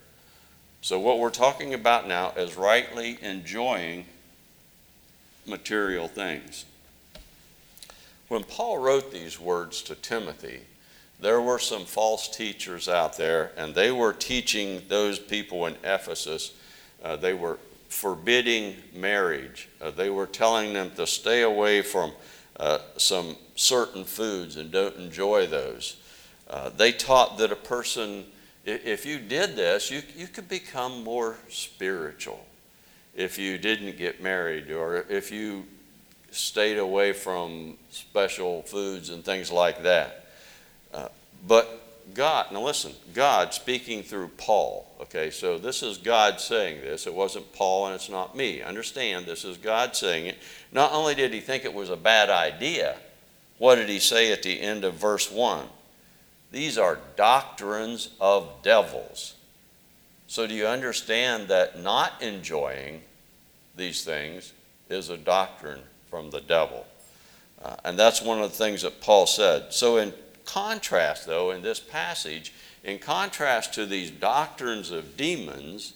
So, 0.85 0.99
what 0.99 1.17
we're 1.17 1.31
talking 1.31 1.73
about 1.73 2.07
now 2.07 2.33
is 2.37 2.55
rightly 2.55 3.17
enjoying 3.23 4.05
material 5.47 6.07
things. 6.07 6.65
When 8.27 8.43
Paul 8.43 8.77
wrote 8.77 9.11
these 9.11 9.39
words 9.39 9.81
to 9.81 9.95
Timothy, 9.95 10.59
there 11.19 11.41
were 11.41 11.57
some 11.57 11.85
false 11.85 12.27
teachers 12.27 12.87
out 12.87 13.17
there, 13.17 13.51
and 13.57 13.73
they 13.73 13.91
were 13.91 14.13
teaching 14.13 14.83
those 14.87 15.17
people 15.17 15.65
in 15.65 15.75
Ephesus, 15.83 16.53
uh, 17.03 17.15
they 17.15 17.33
were 17.33 17.57
forbidding 17.89 18.75
marriage. 18.93 19.67
Uh, 19.81 19.89
they 19.89 20.11
were 20.11 20.27
telling 20.27 20.73
them 20.73 20.91
to 20.97 21.07
stay 21.07 21.41
away 21.41 21.81
from 21.81 22.11
uh, 22.59 22.77
some 22.97 23.35
certain 23.55 24.03
foods 24.03 24.55
and 24.55 24.69
don't 24.69 24.97
enjoy 24.97 25.47
those. 25.47 25.97
Uh, 26.47 26.69
they 26.69 26.91
taught 26.91 27.39
that 27.39 27.51
a 27.51 27.55
person, 27.55 28.23
if 28.65 29.05
you 29.05 29.19
did 29.19 29.55
this, 29.55 29.91
you, 29.91 30.01
you 30.15 30.27
could 30.27 30.49
become 30.49 31.03
more 31.03 31.37
spiritual 31.49 32.45
if 33.15 33.37
you 33.37 33.57
didn't 33.57 33.97
get 33.97 34.21
married 34.21 34.71
or 34.71 35.05
if 35.09 35.31
you 35.31 35.65
stayed 36.31 36.77
away 36.77 37.13
from 37.13 37.77
special 37.91 38.63
foods 38.63 39.09
and 39.09 39.23
things 39.23 39.51
like 39.51 39.83
that. 39.83 40.25
Uh, 40.93 41.07
but 41.47 41.81
God, 42.13 42.51
now 42.51 42.61
listen, 42.61 42.93
God 43.13 43.53
speaking 43.53 44.03
through 44.03 44.29
Paul, 44.37 44.87
okay, 45.01 45.29
so 45.29 45.57
this 45.57 45.81
is 45.81 45.97
God 45.97 46.39
saying 46.39 46.81
this. 46.81 47.07
It 47.07 47.13
wasn't 47.13 47.51
Paul 47.53 47.87
and 47.87 47.95
it's 47.95 48.09
not 48.09 48.35
me. 48.35 48.61
Understand, 48.61 49.25
this 49.25 49.45
is 49.45 49.57
God 49.57 49.95
saying 49.95 50.27
it. 50.27 50.37
Not 50.71 50.91
only 50.91 51.15
did 51.15 51.33
he 51.33 51.39
think 51.39 51.65
it 51.65 51.73
was 51.73 51.89
a 51.89 51.95
bad 51.95 52.29
idea, 52.29 52.97
what 53.57 53.75
did 53.75 53.89
he 53.89 53.99
say 53.99 54.31
at 54.31 54.43
the 54.43 54.59
end 54.59 54.83
of 54.83 54.95
verse 54.95 55.31
1? 55.31 55.67
These 56.55 56.77
are 56.77 56.99
doctrines 57.17 58.11
of 58.21 58.49
devils. 58.63 59.35
So, 60.27 60.47
do 60.47 60.53
you 60.53 60.65
understand 60.67 61.49
that 61.49 61.83
not 61.83 62.21
enjoying 62.21 63.01
these 63.75 64.05
things 64.05 64.53
is 64.89 65.09
a 65.09 65.17
doctrine 65.17 65.81
from 66.09 66.29
the 66.29 66.39
devil. 66.39 66.85
Uh, 67.61 67.75
and 67.83 67.99
that's 67.99 68.21
one 68.21 68.41
of 68.41 68.49
the 68.49 68.57
things 68.57 68.83
that 68.83 69.01
Paul 69.01 69.27
said. 69.27 69.73
So, 69.73 69.97
in 69.97 70.13
contrast, 70.45 71.27
though, 71.27 71.51
in 71.51 71.61
this 71.61 71.81
passage, 71.81 72.53
in 72.85 72.99
contrast 72.99 73.73
to 73.73 73.85
these 73.85 74.09
doctrines 74.09 74.91
of 74.91 75.17
demons, 75.17 75.91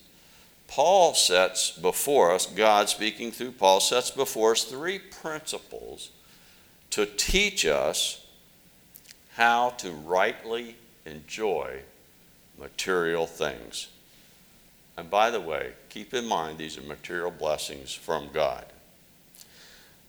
Paul 0.67 1.13
sets 1.13 1.71
before 1.71 2.33
us, 2.33 2.45
God 2.45 2.89
speaking 2.89 3.31
through 3.31 3.53
Paul, 3.53 3.79
sets 3.79 4.11
before 4.11 4.51
us 4.51 4.65
three 4.65 4.99
principles 4.99 6.09
to 6.89 7.05
teach 7.05 7.65
us 7.65 8.18
how 9.39 9.69
to 9.69 9.89
rightly 9.89 10.75
enjoy 11.05 11.79
material 12.59 13.25
things. 13.25 13.87
And 14.97 15.09
by 15.09 15.31
the 15.31 15.39
way, 15.39 15.71
keep 15.87 16.13
in 16.13 16.25
mind 16.25 16.57
these 16.57 16.77
are 16.77 16.81
material 16.81 17.31
blessings 17.31 17.93
from 17.93 18.27
God. 18.33 18.65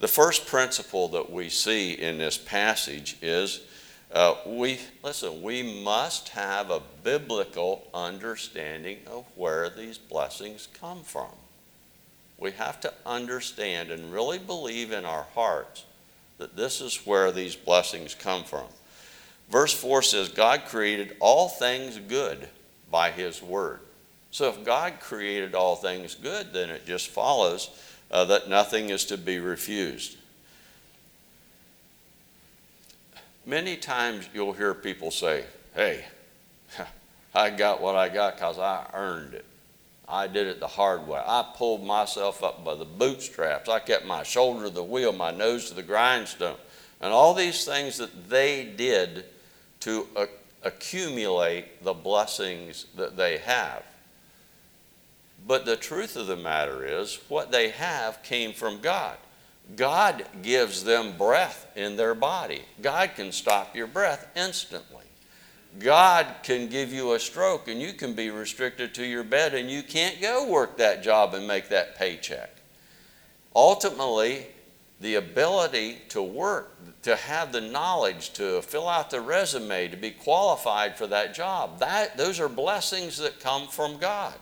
The 0.01 0.09
first 0.09 0.49
principle 0.49 1.07
that 1.11 1.31
we 1.31 1.49
see 1.49 1.93
in 1.93 2.19
this 2.19 2.37
passage 2.37 3.19
is 3.23 3.61
uh, 4.13 4.35
we, 4.45 4.81
listen, 5.05 5.43
we 5.43 5.85
must 5.85 6.31
have 6.31 6.71
a 6.71 6.83
biblical 7.05 7.87
understanding 7.95 8.99
of 9.07 9.27
where 9.37 9.71
these 9.71 9.97
blessings 9.97 10.67
come 10.81 11.05
from. 11.05 11.31
We 12.37 12.51
have 12.51 12.81
to 12.81 12.93
understand 13.07 13.93
and 13.93 14.13
really 14.13 14.41
believe 14.41 14.91
in 14.91 15.05
our 15.05 15.27
hearts 15.37 15.85
that 16.39 16.57
this 16.57 16.81
is 16.81 17.07
where 17.07 17.31
these 17.31 17.55
blessings 17.55 18.17
come 18.17 18.43
from. 18.43 18.67
Verse 19.51 19.73
4 19.75 20.03
says, 20.03 20.29
God 20.29 20.65
created 20.67 21.17
all 21.19 21.49
things 21.49 21.99
good 21.99 22.49
by 22.91 23.11
His 23.11 23.43
Word. 23.43 23.81
So 24.31 24.49
if 24.49 24.65
God 24.65 25.01
created 25.01 25.55
all 25.55 25.75
things 25.75 26.15
good, 26.15 26.53
then 26.53 26.71
it 26.71 26.87
just 26.87 27.09
follows 27.09 27.71
uh, 28.11 28.25
that 28.27 28.49
nothing 28.49 28.91
is 28.91 29.05
to 29.07 29.19
be 29.19 29.41
refused. 29.41 30.17
Many 33.45 33.77
times 33.77 34.29
you'll 34.33 34.53
hear 34.53 34.73
people 34.73 35.11
say, 35.11 35.45
Hey, 35.75 36.05
I 37.35 37.51
got 37.51 37.81
what 37.81 37.97
I 37.97 38.09
got 38.09 38.37
because 38.37 38.59
I 38.59 38.87
earned 38.95 39.35
it. 39.35 39.45
I 40.09 40.27
did 40.27 40.47
it 40.47 40.61
the 40.61 40.67
hard 40.67 41.07
way. 41.07 41.21
I 41.25 41.45
pulled 41.57 41.85
myself 41.85 42.43
up 42.43 42.65
by 42.65 42.75
the 42.75 42.85
bootstraps. 42.85 43.69
I 43.69 43.79
kept 43.79 44.05
my 44.05 44.25
shoulder 44.25 44.65
to 44.65 44.71
the 44.71 44.83
wheel, 44.83 45.13
my 45.13 45.31
nose 45.31 45.69
to 45.69 45.75
the 45.75 45.83
grindstone. 45.83 46.57
And 47.01 47.13
all 47.13 47.33
these 47.33 47.65
things 47.65 47.99
that 47.99 48.29
they 48.29 48.65
did 48.65 49.25
to 49.81 50.07
uh, 50.17 50.27
accumulate 50.63 51.83
the 51.83 51.93
blessings 51.93 52.87
that 52.97 53.17
they 53.17 53.39
have. 53.39 53.83
But 55.47 55.65
the 55.65 55.77
truth 55.77 56.17
of 56.17 56.27
the 56.27 56.37
matter 56.37 56.85
is, 56.85 57.19
what 57.29 57.51
they 57.51 57.71
have 57.71 58.23
came 58.23 58.53
from 58.53 58.81
God. 58.81 59.17
God 59.77 60.25
gives 60.43 60.85
them 60.85 61.17
breath 61.17 61.67
in 61.77 61.97
their 61.97 62.15
body. 62.15 62.63
God 62.83 63.13
can 63.15 63.33
stop 63.33 63.75
your 63.75 63.87
breath 63.87 64.29
instantly. 64.37 65.05
God 65.79 66.27
can 66.43 66.69
give 66.69 66.93
you 66.93 67.15
a 67.15 67.21
stroke 67.21 67.69
and 67.69 67.81
you 67.81 67.93
can 67.93 68.15
be 68.15 68.31
restricted 68.31 68.93
to 68.95 69.07
your 69.07 69.23
bed 69.23 69.55
and 69.55 69.71
you 69.71 69.83
can't 69.83 70.21
go 70.21 70.49
work 70.49 70.77
that 70.79 71.03
job 71.03 71.35
and 71.35 71.47
make 71.47 71.69
that 71.69 71.97
paycheck. 71.97 72.51
Ultimately, 73.55 74.49
the 75.01 75.15
ability 75.15 75.99
to 76.11 76.23
work, 76.23 76.77
to 77.03 77.17
have 77.17 77.53
the 77.53 77.61
knowledge, 77.61 78.33
to 78.35 78.61
fill 78.63 78.89
out 78.89 79.11
the 79.11 79.21
resume, 79.21 79.89
to 79.89 79.97
be 79.97 80.11
qualified 80.11 80.97
for 80.97 81.07
that 81.07 81.35
job. 81.35 81.79
That, 81.79 82.17
those 82.17 82.39
are 82.39 82.49
blessings 82.49 83.17
that 83.19 83.41
come 83.41 83.69
from 83.69 83.99
God 83.99 84.35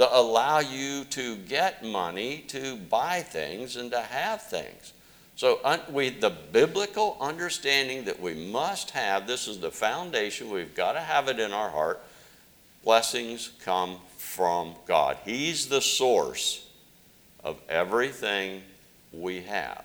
that 0.00 0.16
allow 0.16 0.60
you 0.60 1.04
to 1.04 1.36
get 1.36 1.84
money, 1.84 2.44
to 2.48 2.76
buy 2.76 3.20
things, 3.20 3.76
and 3.76 3.90
to 3.90 4.00
have 4.00 4.42
things. 4.42 4.94
So, 5.36 5.60
un, 5.62 5.80
we, 5.90 6.08
the 6.08 6.30
biblical 6.30 7.18
understanding 7.20 8.04
that 8.04 8.18
we 8.18 8.34
must 8.34 8.92
have 8.92 9.26
this 9.26 9.46
is 9.46 9.58
the 9.58 9.70
foundation, 9.70 10.50
we've 10.50 10.74
got 10.74 10.92
to 10.92 11.00
have 11.00 11.28
it 11.28 11.38
in 11.38 11.52
our 11.52 11.68
heart. 11.68 12.02
Blessings 12.82 13.50
come 13.62 13.98
from 14.16 14.74
God, 14.86 15.18
He's 15.24 15.66
the 15.66 15.82
source 15.82 16.66
of 17.44 17.60
everything 17.68 18.62
we 19.12 19.42
have. 19.42 19.84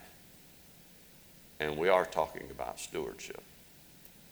And 1.60 1.78
we 1.78 1.90
are 1.90 2.06
talking 2.06 2.48
about 2.52 2.80
stewardship. 2.80 3.42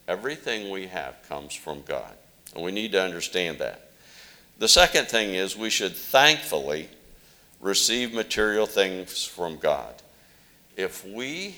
Everything 0.08 0.70
we 0.70 0.88
have 0.88 1.16
comes 1.28 1.54
from 1.54 1.82
God. 1.84 2.14
And 2.54 2.64
we 2.64 2.72
need 2.72 2.92
to 2.92 3.02
understand 3.02 3.60
that. 3.60 3.90
The 4.60 4.68
second 4.68 5.08
thing 5.08 5.34
is 5.34 5.58
we 5.58 5.70
should 5.70 5.96
thankfully 5.96 6.90
receive 7.60 8.14
material 8.14 8.66
things 8.66 9.26
from 9.26 9.58
God. 9.58 9.96
If 10.76 11.06
we 11.06 11.56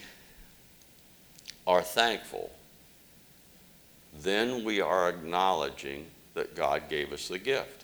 are 1.65 1.81
thankful, 1.81 2.51
then 4.21 4.63
we 4.63 4.79
are 4.81 5.09
acknowledging 5.09 6.05
that 6.35 6.55
God 6.55 6.83
gave 6.89 7.11
us 7.11 7.27
the 7.27 7.39
gift. 7.39 7.74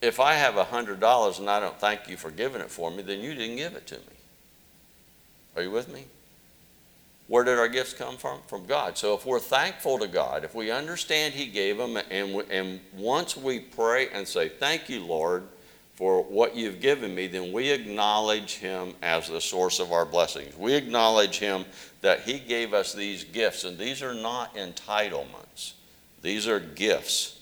If 0.00 0.20
I 0.20 0.34
have 0.34 0.54
$100 0.54 1.38
and 1.38 1.50
I 1.50 1.60
don't 1.60 1.78
thank 1.80 2.08
you 2.08 2.16
for 2.16 2.30
giving 2.30 2.60
it 2.60 2.70
for 2.70 2.90
me, 2.90 3.02
then 3.02 3.20
you 3.20 3.34
didn't 3.34 3.56
give 3.56 3.74
it 3.74 3.86
to 3.88 3.94
me. 3.94 4.02
Are 5.56 5.62
you 5.62 5.70
with 5.70 5.92
me? 5.92 6.04
Where 7.28 7.42
did 7.42 7.58
our 7.58 7.68
gifts 7.68 7.92
come 7.92 8.16
from? 8.16 8.40
From 8.46 8.66
God. 8.66 8.96
So 8.96 9.14
if 9.14 9.26
we're 9.26 9.40
thankful 9.40 9.98
to 9.98 10.06
God, 10.06 10.44
if 10.44 10.54
we 10.54 10.70
understand 10.70 11.34
He 11.34 11.46
gave 11.46 11.76
them, 11.76 11.96
and, 12.10 12.42
and 12.50 12.80
once 12.94 13.36
we 13.36 13.58
pray 13.58 14.08
and 14.10 14.28
say, 14.28 14.48
Thank 14.48 14.88
you, 14.88 15.04
Lord, 15.04 15.42
for 15.96 16.22
what 16.22 16.54
you've 16.54 16.80
given 16.80 17.14
me, 17.14 17.26
then 17.26 17.52
we 17.52 17.70
acknowledge 17.70 18.56
Him 18.56 18.94
as 19.02 19.28
the 19.28 19.40
source 19.40 19.80
of 19.80 19.92
our 19.92 20.04
blessings. 20.04 20.56
We 20.56 20.74
acknowledge 20.74 21.38
Him 21.38 21.64
that 22.00 22.20
He 22.20 22.38
gave 22.38 22.72
us 22.72 22.92
these 22.94 23.24
gifts, 23.24 23.64
and 23.64 23.76
these 23.76 24.02
are 24.02 24.14
not 24.14 24.54
entitlements, 24.54 25.72
these 26.22 26.46
are 26.46 26.60
gifts. 26.60 27.40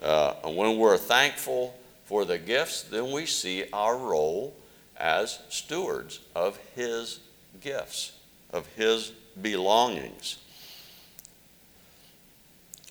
Uh, 0.00 0.34
and 0.44 0.56
when 0.56 0.78
we're 0.78 0.98
thankful, 0.98 1.74
for 2.06 2.24
the 2.24 2.38
gifts, 2.38 2.82
then 2.82 3.10
we 3.10 3.26
see 3.26 3.64
our 3.72 3.96
role 3.96 4.56
as 4.96 5.40
stewards 5.48 6.20
of 6.34 6.56
His 6.74 7.20
gifts, 7.60 8.12
of 8.50 8.66
His 8.76 9.12
belongings. 9.42 10.38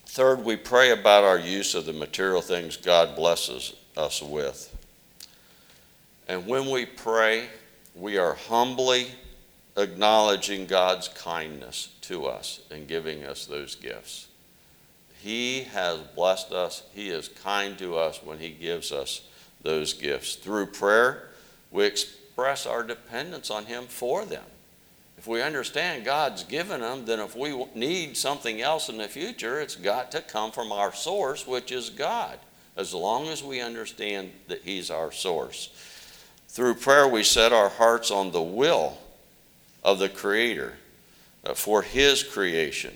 Third, 0.05 0.43
we 0.45 0.57
pray 0.57 0.91
about 0.91 1.23
our 1.23 1.39
use 1.39 1.75
of 1.75 1.85
the 1.85 1.93
material 1.93 2.41
things 2.41 2.77
God 2.77 3.15
blesses 3.15 3.73
us 3.97 4.21
with. 4.21 4.71
And 6.27 6.45
when 6.45 6.69
we 6.69 6.85
pray, 6.85 7.47
we 7.95 8.17
are 8.17 8.33
humbly 8.33 9.07
acknowledging 9.77 10.65
God's 10.65 11.07
kindness 11.07 11.89
to 12.01 12.25
us 12.25 12.61
in 12.69 12.85
giving 12.85 13.23
us 13.23 13.45
those 13.45 13.75
gifts. 13.75 14.27
He 15.25 15.61
has 15.63 15.97
blessed 16.15 16.51
us. 16.51 16.83
He 16.93 17.09
is 17.09 17.29
kind 17.29 17.75
to 17.79 17.97
us 17.97 18.21
when 18.23 18.37
He 18.37 18.49
gives 18.51 18.91
us 18.91 19.21
those 19.63 19.91
gifts. 19.91 20.35
Through 20.35 20.67
prayer, 20.67 21.29
we 21.71 21.85
express 21.85 22.67
our 22.67 22.83
dependence 22.83 23.49
on 23.49 23.65
Him 23.65 23.85
for 23.85 24.23
them. 24.23 24.43
If 25.17 25.25
we 25.25 25.41
understand 25.41 26.05
God's 26.05 26.43
given 26.43 26.81
them, 26.81 27.05
then 27.07 27.19
if 27.19 27.35
we 27.35 27.65
need 27.73 28.15
something 28.15 28.61
else 28.61 28.87
in 28.87 28.97
the 28.97 29.07
future, 29.07 29.59
it's 29.59 29.75
got 29.75 30.11
to 30.11 30.21
come 30.21 30.51
from 30.51 30.71
our 30.71 30.93
source, 30.93 31.47
which 31.47 31.71
is 31.71 31.89
God, 31.89 32.37
as 32.77 32.93
long 32.93 33.27
as 33.27 33.43
we 33.43 33.61
understand 33.61 34.29
that 34.47 34.61
He's 34.61 34.91
our 34.91 35.11
source. 35.11 35.71
Through 36.49 36.75
prayer, 36.75 37.07
we 37.07 37.23
set 37.23 37.51
our 37.51 37.69
hearts 37.69 38.11
on 38.11 38.31
the 38.31 38.43
will 38.43 38.99
of 39.83 39.97
the 39.97 40.07
Creator 40.07 40.73
uh, 41.43 41.55
for 41.55 41.81
His 41.81 42.21
creation. 42.21 42.95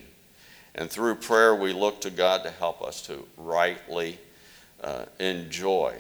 And 0.80 0.90
through 0.90 1.16
prayer, 1.16 1.54
we 1.54 1.74
look 1.74 2.00
to 2.02 2.10
God 2.10 2.44
to 2.44 2.52
help 2.52 2.82
us 2.82 3.02
to 3.08 3.28
rightly 3.36 4.18
uh, 4.82 5.08
enjoy, 5.20 5.94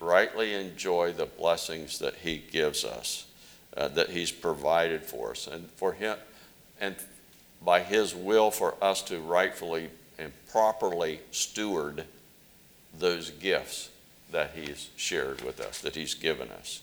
rightly 0.00 0.52
enjoy 0.52 1.14
the 1.14 1.24
blessings 1.24 1.98
that 2.00 2.14
He 2.16 2.36
gives 2.36 2.84
us, 2.84 3.26
uh, 3.74 3.88
that 3.88 4.10
He's 4.10 4.30
provided 4.30 5.02
for 5.02 5.30
us, 5.30 5.46
and 5.46 5.70
for 5.76 5.94
Him, 5.94 6.18
and 6.78 6.94
by 7.64 7.80
His 7.80 8.14
will 8.14 8.50
for 8.50 8.74
us 8.82 9.00
to 9.04 9.18
rightfully 9.18 9.88
and 10.18 10.30
properly 10.52 11.20
steward 11.30 12.04
those 12.98 13.30
gifts 13.30 13.88
that 14.30 14.50
He's 14.54 14.90
shared 14.94 15.40
with 15.40 15.58
us, 15.58 15.80
that 15.80 15.96
He's 15.96 16.12
given 16.12 16.50
us. 16.50 16.82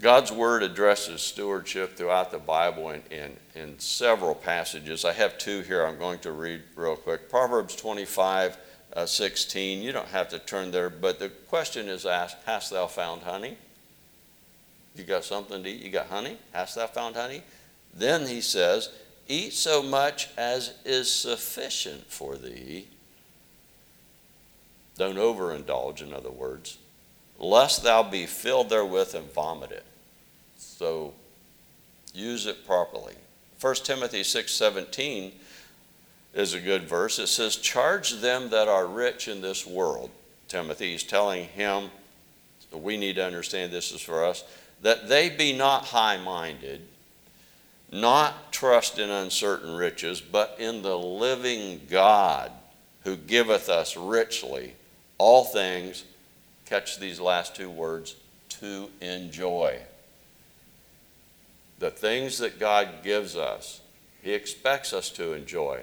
God's 0.00 0.32
Word 0.32 0.62
addresses 0.62 1.22
stewardship 1.22 1.96
throughout 1.96 2.30
the 2.30 2.38
Bible 2.38 2.90
in, 2.90 3.02
in, 3.10 3.36
in, 3.54 3.78
several 3.78 4.34
passages. 4.34 5.04
I 5.04 5.12
have 5.12 5.38
two 5.38 5.60
here 5.62 5.86
I'm 5.86 5.98
going 5.98 6.18
to 6.20 6.32
read 6.32 6.62
real 6.74 6.96
quick. 6.96 7.30
Proverbs 7.30 7.76
25, 7.76 8.56
uh, 8.94 9.06
16. 9.06 9.82
You 9.82 9.92
don't 9.92 10.08
have 10.08 10.28
to 10.30 10.38
turn 10.40 10.72
there, 10.72 10.90
but 10.90 11.18
the 11.18 11.28
question 11.28 11.88
is 11.88 12.06
asked 12.06 12.36
Hast 12.44 12.72
thou 12.72 12.86
found 12.86 13.22
honey? 13.22 13.56
You 14.96 15.04
got 15.04 15.24
something 15.24 15.62
to 15.62 15.68
eat? 15.68 15.82
You 15.82 15.90
got 15.90 16.06
honey? 16.06 16.38
Hast 16.52 16.74
thou 16.74 16.86
found 16.86 17.14
honey? 17.14 17.42
Then 17.94 18.26
he 18.26 18.40
says, 18.40 18.90
Eat 19.28 19.52
so 19.52 19.82
much 19.82 20.28
as 20.36 20.74
is 20.84 21.10
sufficient 21.10 22.10
for 22.10 22.36
thee. 22.36 22.88
Don't 24.98 25.16
overindulge, 25.16 26.02
in 26.02 26.12
other 26.12 26.30
words 26.30 26.78
lest 27.38 27.82
thou 27.82 28.02
be 28.02 28.26
filled 28.26 28.68
therewith 28.68 29.14
and 29.14 29.32
vomit 29.32 29.72
it. 29.72 29.84
So 30.56 31.14
use 32.12 32.46
it 32.46 32.66
properly. 32.66 33.14
1 33.60 33.84
Timothy 33.84 34.22
6:17 34.22 35.32
is 36.34 36.54
a 36.54 36.60
good 36.60 36.82
verse. 36.82 37.18
It 37.18 37.28
says, 37.28 37.56
"Charge 37.56 38.12
them 38.20 38.50
that 38.50 38.68
are 38.68 38.86
rich 38.86 39.28
in 39.28 39.40
this 39.40 39.66
world." 39.66 40.10
Timothy 40.48 40.94
is 40.94 41.02
telling 41.02 41.48
him, 41.48 41.90
we 42.70 42.96
need 42.96 43.16
to 43.16 43.24
understand 43.24 43.72
this 43.72 43.92
is 43.92 44.00
for 44.00 44.24
us, 44.24 44.44
that 44.82 45.08
they 45.08 45.28
be 45.28 45.52
not 45.52 45.86
high-minded, 45.86 46.86
not 47.90 48.52
trust 48.52 48.98
in 48.98 49.08
uncertain 49.08 49.74
riches, 49.74 50.20
but 50.20 50.56
in 50.58 50.82
the 50.82 50.98
living 50.98 51.86
God 51.88 52.50
who 53.04 53.16
giveth 53.16 53.68
us 53.68 53.96
richly 53.96 54.74
all 55.18 55.44
things 55.44 56.04
catch 56.66 56.98
these 56.98 57.20
last 57.20 57.54
two 57.54 57.70
words 57.70 58.16
to 58.60 58.90
enjoy. 59.00 59.78
The 61.78 61.90
things 61.90 62.38
that 62.38 62.58
God 62.58 62.88
gives 63.02 63.36
us, 63.36 63.80
He 64.22 64.32
expects 64.32 64.92
us 64.92 65.10
to 65.10 65.32
enjoy, 65.32 65.80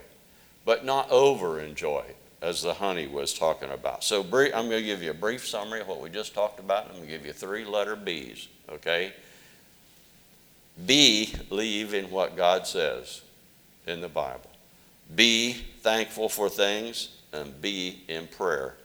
but 0.65 0.85
not 0.85 1.09
over 1.11 1.59
enjoy, 1.59 2.03
as 2.41 2.61
the 2.61 2.75
honey 2.75 3.07
was 3.07 3.33
talking 3.33 3.69
about. 3.69 4.03
So, 4.03 4.21
I'm 4.21 4.29
going 4.29 4.69
to 4.69 4.81
give 4.81 5.03
you 5.03 5.11
a 5.11 5.15
brief 5.15 5.47
summary 5.47 5.81
of 5.81 5.87
what 5.87 6.01
we 6.01 6.09
just 6.09 6.33
talked 6.33 6.59
about. 6.59 6.85
I'm 6.85 6.93
going 6.93 7.03
to 7.03 7.09
give 7.09 7.25
you 7.25 7.33
three 7.33 7.65
letter 7.65 7.95
B's, 7.95 8.47
okay? 8.69 9.13
B, 10.85 11.33
believe 11.49 11.93
in 11.93 12.09
what 12.09 12.35
God 12.35 12.65
says 12.65 13.21
in 13.85 14.01
the 14.01 14.07
Bible. 14.07 14.49
Be 15.13 15.53
thankful 15.81 16.29
for 16.29 16.49
things, 16.49 17.09
and 17.33 17.61
be 17.61 18.01
in 18.07 18.27
prayer 18.27 18.75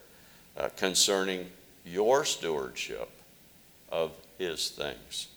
uh, 0.57 0.69
concerning 0.77 1.47
your 1.87 2.25
stewardship 2.25 3.09
of 3.91 4.13
His 4.39 4.69
things. 4.71 5.29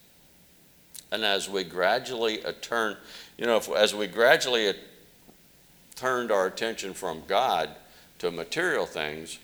And 1.11 1.23
as 1.23 1.49
we 1.49 1.63
gradually 1.63 2.39
turn, 2.61 2.97
you 3.37 3.45
know, 3.45 3.57
if, 3.57 3.69
as 3.71 3.95
we 3.95 4.07
gradually 4.07 4.73
turned 5.95 6.31
our 6.31 6.47
attention 6.47 6.93
from 6.93 7.23
God 7.27 7.69
to 8.19 8.31
material 8.31 8.85
things, 8.85 9.39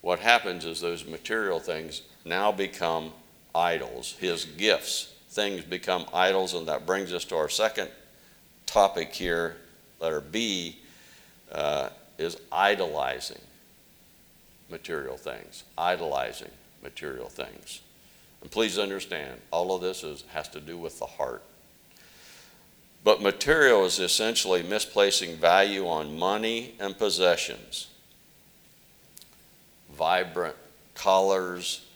what 0.00 0.20
happens 0.20 0.64
is 0.64 0.80
those 0.80 1.06
material 1.06 1.58
things 1.58 2.02
now 2.24 2.52
become 2.52 3.12
idols. 3.54 4.14
His 4.18 4.44
gifts, 4.44 5.12
things 5.30 5.62
become 5.62 6.06
idols, 6.12 6.54
and 6.54 6.68
that 6.68 6.86
brings 6.86 7.12
us 7.12 7.24
to 7.26 7.36
our 7.36 7.48
second 7.48 7.88
topic 8.66 9.14
here, 9.14 9.56
letter 10.00 10.20
B, 10.20 10.78
uh, 11.50 11.88
is 12.18 12.36
idolizing 12.52 13.40
material 14.70 15.16
things, 15.16 15.64
idolizing 15.76 16.50
material 16.82 17.28
things. 17.28 17.80
And 18.42 18.50
please 18.50 18.78
understand, 18.78 19.40
all 19.50 19.74
of 19.74 19.82
this 19.82 20.04
is, 20.04 20.24
has 20.32 20.48
to 20.50 20.60
do 20.60 20.76
with 20.76 20.98
the 20.98 21.06
heart. 21.06 21.42
But 23.04 23.22
material 23.22 23.84
is 23.84 24.00
essentially 24.00 24.62
misplacing 24.62 25.36
value 25.36 25.86
on 25.86 26.18
money 26.18 26.74
and 26.80 26.98
possessions. 26.98 27.88
Vibrant 29.96 30.56
colors, 30.94 31.86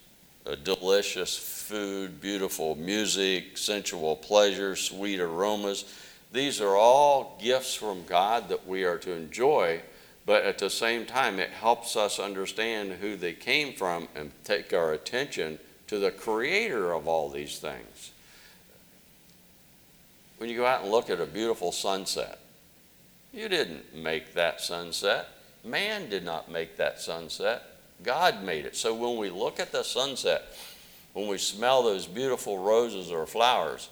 delicious 0.64 1.36
food, 1.36 2.20
beautiful 2.20 2.76
music, 2.76 3.58
sensual 3.58 4.16
pleasure, 4.16 4.76
sweet 4.76 5.20
aromas. 5.20 5.84
These 6.32 6.60
are 6.60 6.76
all 6.76 7.38
gifts 7.42 7.74
from 7.74 8.04
God 8.04 8.48
that 8.48 8.66
we 8.66 8.84
are 8.84 8.98
to 8.98 9.12
enjoy, 9.12 9.80
but 10.26 10.44
at 10.44 10.58
the 10.58 10.70
same 10.70 11.06
time, 11.06 11.38
it 11.38 11.50
helps 11.50 11.96
us 11.96 12.18
understand 12.18 12.92
who 12.92 13.16
they 13.16 13.32
came 13.32 13.72
from 13.72 14.08
and 14.14 14.32
take 14.44 14.72
our 14.72 14.92
attention 14.92 15.58
to 15.86 15.98
the 15.98 16.10
creator 16.10 16.92
of 16.92 17.08
all 17.08 17.28
these 17.28 17.58
things. 17.58 18.12
When 20.38 20.48
you 20.48 20.56
go 20.56 20.66
out 20.66 20.82
and 20.82 20.90
look 20.90 21.10
at 21.10 21.20
a 21.20 21.26
beautiful 21.26 21.72
sunset, 21.72 22.38
you 23.32 23.48
didn't 23.48 23.94
make 23.94 24.34
that 24.34 24.60
sunset. 24.60 25.28
Man 25.64 26.08
did 26.08 26.24
not 26.24 26.50
make 26.50 26.76
that 26.76 27.00
sunset. 27.00 27.62
God 28.02 28.42
made 28.42 28.64
it. 28.64 28.76
So 28.76 28.94
when 28.94 29.18
we 29.18 29.30
look 29.30 29.60
at 29.60 29.72
the 29.72 29.82
sunset, 29.82 30.42
when 31.12 31.28
we 31.28 31.38
smell 31.38 31.82
those 31.82 32.06
beautiful 32.06 32.58
roses 32.58 33.10
or 33.10 33.26
flowers, 33.26 33.88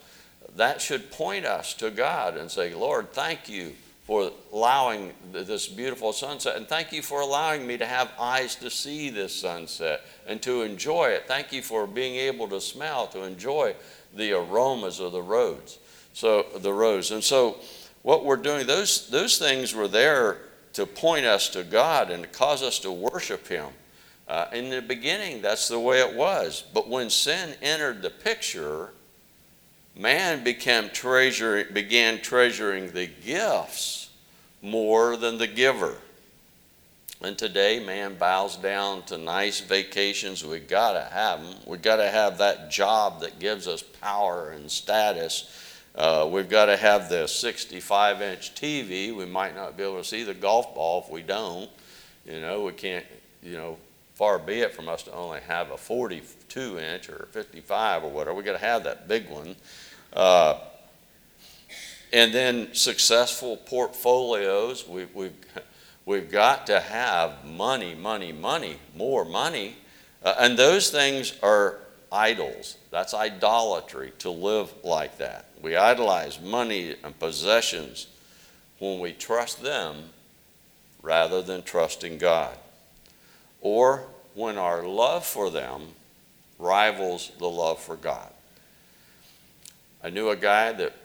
that 0.55 0.81
should 0.81 1.11
point 1.11 1.45
us 1.45 1.73
to 1.75 1.91
God 1.91 2.37
and 2.37 2.49
say, 2.49 2.73
Lord, 2.73 3.11
thank 3.13 3.47
you 3.47 3.73
for 4.09 4.31
allowing 4.51 5.13
this 5.31 5.67
beautiful 5.67 6.11
sunset, 6.11 6.55
and 6.57 6.67
thank 6.67 6.91
you 6.91 6.99
for 6.99 7.21
allowing 7.21 7.67
me 7.67 7.77
to 7.77 7.85
have 7.85 8.09
eyes 8.19 8.55
to 8.55 8.67
see 8.67 9.11
this 9.11 9.39
sunset 9.39 10.01
and 10.25 10.41
to 10.41 10.63
enjoy 10.63 11.09
it. 11.09 11.27
Thank 11.27 11.53
you 11.53 11.61
for 11.61 11.85
being 11.85 12.15
able 12.15 12.47
to 12.47 12.59
smell, 12.59 13.05
to 13.09 13.21
enjoy 13.21 13.75
the 14.15 14.31
aromas 14.31 14.99
of 14.99 15.11
the 15.11 15.21
roads. 15.21 15.77
So 16.13 16.47
the 16.57 16.73
rose. 16.73 17.11
And 17.11 17.23
so 17.23 17.59
what 18.01 18.25
we're 18.25 18.37
doing, 18.37 18.65
those, 18.65 19.07
those 19.11 19.37
things 19.37 19.75
were 19.75 19.87
there 19.87 20.39
to 20.73 20.87
point 20.87 21.27
us 21.27 21.47
to 21.49 21.63
God 21.63 22.09
and 22.09 22.23
to 22.23 22.29
cause 22.29 22.63
us 22.63 22.79
to 22.79 22.91
worship 22.91 23.47
Him. 23.47 23.67
Uh, 24.27 24.47
in 24.51 24.71
the 24.71 24.81
beginning, 24.81 25.43
that's 25.43 25.67
the 25.67 25.79
way 25.79 25.99
it 25.99 26.15
was. 26.15 26.63
But 26.73 26.89
when 26.89 27.11
sin 27.11 27.53
entered 27.61 28.01
the 28.01 28.09
picture, 28.09 28.89
man 29.99 30.43
became 30.43 30.89
began 31.73 32.21
treasuring 32.21 32.91
the 32.91 33.07
gifts 33.23 34.09
more 34.61 35.17
than 35.17 35.37
the 35.37 35.47
giver. 35.47 35.95
And 37.21 37.37
today, 37.37 37.83
man 37.85 38.15
bows 38.15 38.55
down 38.55 39.03
to 39.03 39.17
nice 39.17 39.59
vacations. 39.59 40.45
We 40.45 40.59
gotta 40.59 41.03
have 41.11 41.43
them. 41.43 41.55
We 41.67 41.77
gotta 41.77 42.09
have 42.09 42.37
that 42.37 42.71
job 42.71 43.19
that 43.21 43.39
gives 43.39 43.67
us 43.67 43.83
power 43.83 44.51
and 44.51 44.71
status. 44.71 45.53
Uh, 45.95 46.29
we've 46.31 46.47
got 46.47 46.67
to 46.67 46.77
have 46.77 47.09
the 47.09 47.27
65 47.27 48.21
inch 48.21 48.55
TV. 48.55 49.13
We 49.13 49.25
might 49.25 49.53
not 49.53 49.75
be 49.75 49.83
able 49.83 49.97
to 49.97 50.03
see 50.03 50.23
the 50.23 50.33
golf 50.33 50.73
ball 50.73 51.03
if 51.05 51.11
we 51.11 51.21
don't. 51.21 51.69
You 52.25 52.39
know, 52.39 52.61
we 52.61 52.71
can't, 52.71 53.05
you 53.43 53.57
know, 53.57 53.77
far 54.13 54.39
be 54.39 54.61
it 54.61 54.73
from 54.73 54.87
us 54.87 55.03
to 55.03 55.13
only 55.13 55.41
have 55.41 55.71
a 55.71 55.77
42 55.77 56.79
inch 56.79 57.09
or 57.09 57.27
55 57.31 58.03
or 58.03 58.11
whatever. 58.11 58.35
We've 58.35 58.45
got 58.45 58.53
to 58.53 58.57
have 58.59 58.83
that 58.85 59.09
big 59.09 59.29
one. 59.29 59.55
Uh, 60.13 60.59
and 62.11 62.33
then 62.33 62.73
successful 62.73 63.57
portfolios. 63.57 64.87
We, 64.87 65.05
we've, 65.13 65.33
we've 66.05 66.31
got 66.31 66.67
to 66.67 66.79
have 66.79 67.45
money, 67.45 67.93
money, 67.95 68.31
money, 68.31 68.77
more 68.95 69.25
money. 69.25 69.75
Uh, 70.23 70.35
and 70.39 70.57
those 70.57 70.89
things 70.89 71.37
are 71.43 71.79
idols. 72.11 72.77
That's 72.91 73.13
idolatry 73.13 74.13
to 74.19 74.29
live 74.29 74.73
like 74.83 75.17
that. 75.19 75.45
We 75.61 75.75
idolize 75.75 76.39
money 76.41 76.95
and 77.03 77.17
possessions 77.19 78.07
when 78.79 78.99
we 78.99 79.11
trust 79.11 79.61
them 79.61 79.95
rather 81.01 81.41
than 81.41 81.61
trusting 81.61 82.17
God 82.17 82.57
or 83.61 84.05
when 84.33 84.57
our 84.57 84.83
love 84.83 85.25
for 85.25 85.49
them 85.49 85.81
rivals 86.57 87.31
the 87.39 87.49
love 87.49 87.79
for 87.79 87.95
God. 87.95 88.31
I 90.03 90.09
knew 90.09 90.29
a 90.29 90.35
guy 90.35 90.71
that 90.73 90.95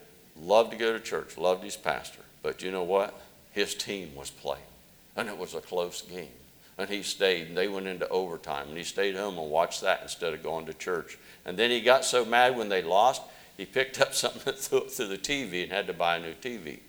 loved 0.40 0.72
to 0.72 0.76
go 0.76 0.92
to 0.92 1.00
church, 1.00 1.37
loved 1.37 1.64
his 1.64 1.76
pastor, 1.76 2.20
but 2.42 2.62
you 2.62 2.70
know 2.70 2.83
what? 2.83 3.20
His 3.52 3.74
team 3.74 4.14
was 4.14 4.30
playing, 4.30 4.62
and 5.16 5.28
it 5.28 5.38
was 5.38 5.54
a 5.54 5.61
close 5.61 6.02
game. 6.02 6.28
And 6.76 6.88
he 6.88 7.02
stayed, 7.02 7.48
and 7.48 7.57
they 7.57 7.68
went 7.68 7.87
into 7.87 8.09
overtime, 8.09 8.68
and 8.68 8.76
he 8.76 8.85
stayed 8.85 9.14
home 9.14 9.38
and 9.38 9.50
watched 9.50 9.83
that 9.83 10.02
instead 10.02 10.35
of 10.35 10.42
going 10.42 10.66
to 10.66 10.74
church. 10.74 11.18
And 11.44 11.57
then 11.57 11.70
he 11.70 11.80
got 11.80 12.04
so 12.04 12.24
mad 12.24 12.57
when 12.57 12.68
they 12.68 12.83
lost, 12.83 13.22
he 13.57 13.64
picked 13.64 14.00
up 14.00 14.14
something 14.14 14.52
and 14.52 14.57
threw 14.57 14.78
it 14.78 14.90
through 14.90 15.09
the 15.09 15.18
TV 15.18 15.62
and 15.62 15.72
had 15.72 15.87
to 15.87 15.92
buy 15.92 16.16
a 16.16 16.20
new 16.20 16.35
TV. 16.35 16.80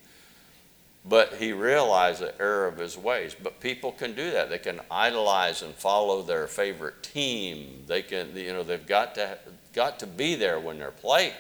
But 1.08 1.36
he 1.36 1.54
realized 1.54 2.22
the 2.22 2.40
error 2.42 2.68
of 2.68 2.78
his 2.78 2.98
ways. 2.98 3.36
But 3.40 3.60
people 3.60 3.92
can 3.92 4.16
do 4.16 4.32
that. 4.32 4.50
They 4.50 4.58
can 4.58 4.82
idolize 4.90 5.62
and 5.62 5.74
follow 5.76 6.24
their 6.24 6.48
favorite 6.48 7.04
team. 7.04 7.84
They 7.86 8.02
can, 8.02 8.36
you 8.36 8.54
know, 8.54 8.64
they've 8.64 8.88
got 8.88 9.14
to 9.16 9.38
got 9.74 10.00
to 10.00 10.08
be 10.08 10.34
there 10.34 10.60
when 10.60 10.80
they're 10.80 10.90
playing. 10.90 11.34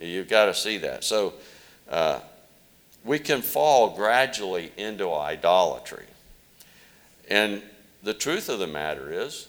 You've 0.00 0.28
got 0.28 0.46
to 0.46 0.54
see 0.54 0.78
that. 0.78 1.04
So 1.04 1.34
uh, 1.90 2.20
we 3.04 3.18
can 3.18 3.42
fall 3.42 3.94
gradually 3.94 4.72
into 4.76 5.12
idolatry. 5.12 6.06
And 7.28 7.62
the 8.02 8.14
truth 8.14 8.48
of 8.48 8.58
the 8.58 8.66
matter 8.66 9.12
is, 9.12 9.48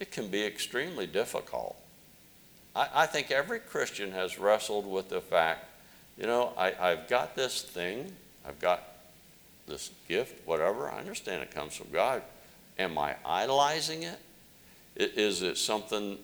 it 0.00 0.12
can 0.12 0.28
be 0.28 0.44
extremely 0.44 1.06
difficult. 1.06 1.76
I, 2.74 2.88
I 2.94 3.06
think 3.06 3.30
every 3.30 3.58
Christian 3.58 4.12
has 4.12 4.38
wrestled 4.38 4.86
with 4.86 5.08
the 5.08 5.20
fact, 5.20 5.64
you 6.16 6.26
know, 6.26 6.52
I, 6.56 6.74
I've 6.80 7.08
got 7.08 7.34
this 7.34 7.62
thing 7.62 8.12
I've 8.48 8.60
got 8.60 8.82
this 9.66 9.90
gift, 10.08 10.46
whatever. 10.46 10.88
I 10.88 10.98
understand 10.98 11.42
it 11.42 11.50
comes 11.50 11.76
from 11.76 11.88
God. 11.92 12.22
Am 12.78 12.96
I 12.96 13.16
idolizing 13.24 14.04
it? 14.04 14.18
Is 14.96 15.42
it 15.42 15.58
something, 15.58 16.18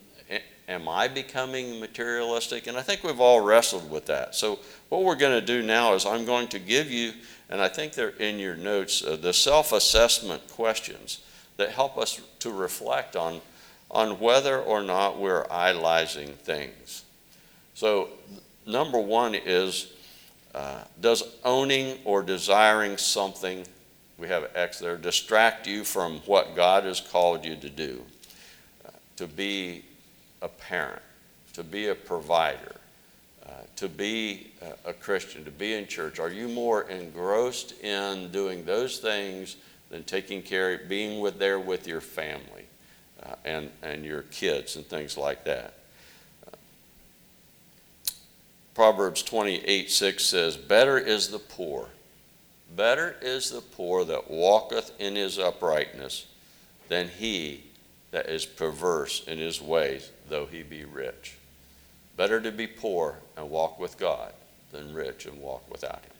am 0.68 0.88
I 0.88 1.08
becoming 1.08 1.80
materialistic? 1.80 2.66
And 2.66 2.76
I 2.76 2.82
think 2.82 3.02
we've 3.02 3.20
all 3.20 3.40
wrestled 3.40 3.90
with 3.90 4.06
that. 4.06 4.34
So, 4.34 4.58
what 4.88 5.02
we're 5.02 5.16
going 5.16 5.38
to 5.38 5.44
do 5.44 5.62
now 5.62 5.94
is 5.94 6.06
I'm 6.06 6.24
going 6.24 6.48
to 6.48 6.58
give 6.58 6.90
you, 6.90 7.12
and 7.50 7.60
I 7.60 7.68
think 7.68 7.94
they're 7.94 8.10
in 8.10 8.38
your 8.38 8.56
notes, 8.56 9.04
uh, 9.04 9.16
the 9.16 9.32
self 9.32 9.72
assessment 9.72 10.46
questions 10.48 11.20
that 11.56 11.70
help 11.70 11.98
us 11.98 12.20
to 12.40 12.50
reflect 12.50 13.16
on, 13.16 13.40
on 13.90 14.18
whether 14.18 14.60
or 14.60 14.82
not 14.82 15.18
we're 15.18 15.46
idolizing 15.50 16.28
things. 16.28 17.04
So, 17.74 18.08
number 18.66 18.98
one 18.98 19.34
is 19.34 19.92
uh, 20.54 20.84
does 21.00 21.24
owning 21.44 21.98
or 22.04 22.22
desiring 22.22 22.96
something, 22.96 23.66
we 24.18 24.28
have 24.28 24.50
X 24.54 24.78
there, 24.78 24.96
distract 24.96 25.66
you 25.66 25.84
from 25.84 26.18
what 26.20 26.54
God 26.54 26.84
has 26.84 27.00
called 27.00 27.44
you 27.44 27.56
to 27.56 27.68
do? 27.68 28.02
Uh, 28.86 28.90
to 29.16 29.26
be 29.26 29.84
a 30.44 30.48
parent, 30.48 31.02
to 31.54 31.64
be 31.64 31.88
a 31.88 31.94
provider, 31.94 32.76
uh, 33.46 33.50
to 33.76 33.88
be 33.88 34.52
a, 34.84 34.90
a 34.90 34.92
Christian, 34.92 35.44
to 35.44 35.50
be 35.50 35.74
in 35.74 35.86
church? 35.86 36.20
Are 36.20 36.30
you 36.30 36.48
more 36.48 36.82
engrossed 36.82 37.82
in 37.82 38.30
doing 38.30 38.64
those 38.64 38.98
things 38.98 39.56
than 39.90 40.04
taking 40.04 40.42
care, 40.42 40.78
being 40.78 41.20
with 41.20 41.38
there 41.38 41.58
with 41.58 41.88
your 41.88 42.02
family 42.02 42.66
uh, 43.22 43.34
and, 43.44 43.70
and 43.82 44.04
your 44.04 44.22
kids 44.22 44.76
and 44.76 44.86
things 44.86 45.16
like 45.16 45.44
that? 45.44 45.74
Proverbs 48.74 49.22
28 49.22 49.90
6 49.90 50.24
says, 50.24 50.56
Better 50.56 50.98
is 50.98 51.28
the 51.28 51.38
poor, 51.38 51.88
better 52.76 53.16
is 53.22 53.50
the 53.50 53.60
poor 53.60 54.04
that 54.04 54.30
walketh 54.30 54.92
in 54.98 55.16
his 55.16 55.38
uprightness 55.38 56.26
than 56.88 57.08
he 57.08 57.62
that 58.10 58.28
is 58.28 58.46
perverse 58.46 59.24
in 59.26 59.38
his 59.38 59.60
ways, 59.60 60.10
though 60.28 60.46
he 60.46 60.62
be 60.62 60.84
rich. 60.84 61.36
Better 62.16 62.40
to 62.40 62.52
be 62.52 62.66
poor 62.66 63.16
and 63.36 63.50
walk 63.50 63.78
with 63.78 63.98
God 63.98 64.32
than 64.72 64.94
rich 64.94 65.26
and 65.26 65.40
walk 65.40 65.70
without 65.70 66.00
him. 66.02 66.12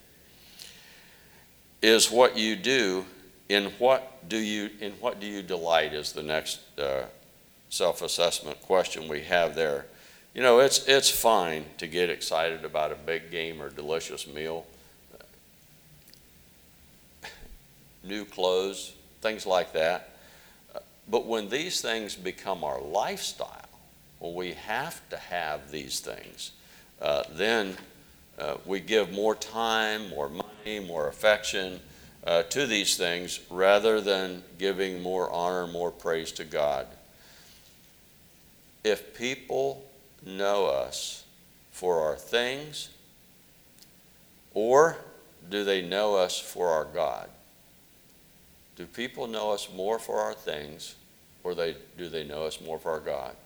Is 1.83 2.11
what 2.11 2.37
you 2.37 2.57
do 2.57 3.05
in 3.49 3.65
what 3.79 4.29
do 4.29 4.39
you 4.39 4.71
in 4.81 4.93
what 4.93 5.21
do 5.21 5.27
you 5.27 5.43
delight 5.43 5.93
is 5.93 6.13
the 6.13 6.23
next 6.23 6.61
uh, 6.79 7.05
self-assessment 7.69 8.61
question 8.63 9.07
we 9.09 9.21
have 9.21 9.55
there 9.55 9.87
you 10.35 10.43
know, 10.43 10.59
it's, 10.59 10.85
it's 10.89 11.09
fine 11.09 11.65
to 11.79 11.87
get 11.87 12.11
excited 12.11 12.65
about 12.65 12.91
a 12.91 12.97
big 12.97 13.31
game 13.31 13.63
or 13.63 13.71
delicious 13.71 14.27
meal, 14.27 14.67
new 18.03 18.25
clothes, 18.25 18.95
things 19.21 19.47
like 19.47 19.73
that. 19.75 20.11
But 21.09 21.27
when 21.27 21.49
these 21.49 21.81
things 21.81 22.17
become 22.17 22.65
our 22.65 22.81
lifestyle, 22.81 23.64
when 24.25 24.35
we 24.35 24.53
have 24.53 25.07
to 25.11 25.19
have 25.19 25.71
these 25.71 26.01
things, 26.01 26.53
uh, 27.03 27.25
then 27.33 27.77
uh, 28.39 28.57
we 28.65 28.81
give 28.81 29.13
more 29.13 29.35
time, 29.35 30.09
more 30.09 30.31
money, 30.31 30.81
more 30.81 31.09
affection 31.09 31.79
uh, 32.27 32.43
to 32.45 32.67
these 32.67 32.97
things 32.97 33.41
rather 33.51 34.01
than 34.01 34.43
giving 34.59 35.03
more 35.03 35.31
honor, 35.31 35.67
more 35.67 35.91
praise 35.91 36.33
to 36.33 36.45
God. 36.45 36.87
If 38.83 39.15
people 39.15 39.85
know 40.25 40.67
us 40.67 41.25
for 41.71 42.01
our 42.01 42.17
things, 42.17 42.89
or 44.55 44.97
do 45.51 45.65
they 45.65 45.83
know 45.83 46.17
us 46.17 46.39
for 46.39 46.69
our 46.69 46.87
God? 46.87 47.29
Do 48.77 48.87
people 48.87 49.27
know 49.27 49.53
us 49.53 49.69
more 49.77 49.99
for 49.99 50.21
our 50.21 50.33
things, 50.33 50.95
or 51.43 51.55
they, 51.55 51.77
do 51.99 52.09
they 52.09 52.25
know 52.25 52.45
us 52.45 52.59
more 52.63 52.79
for 52.79 52.91
our 52.91 53.01
God? 53.01 53.37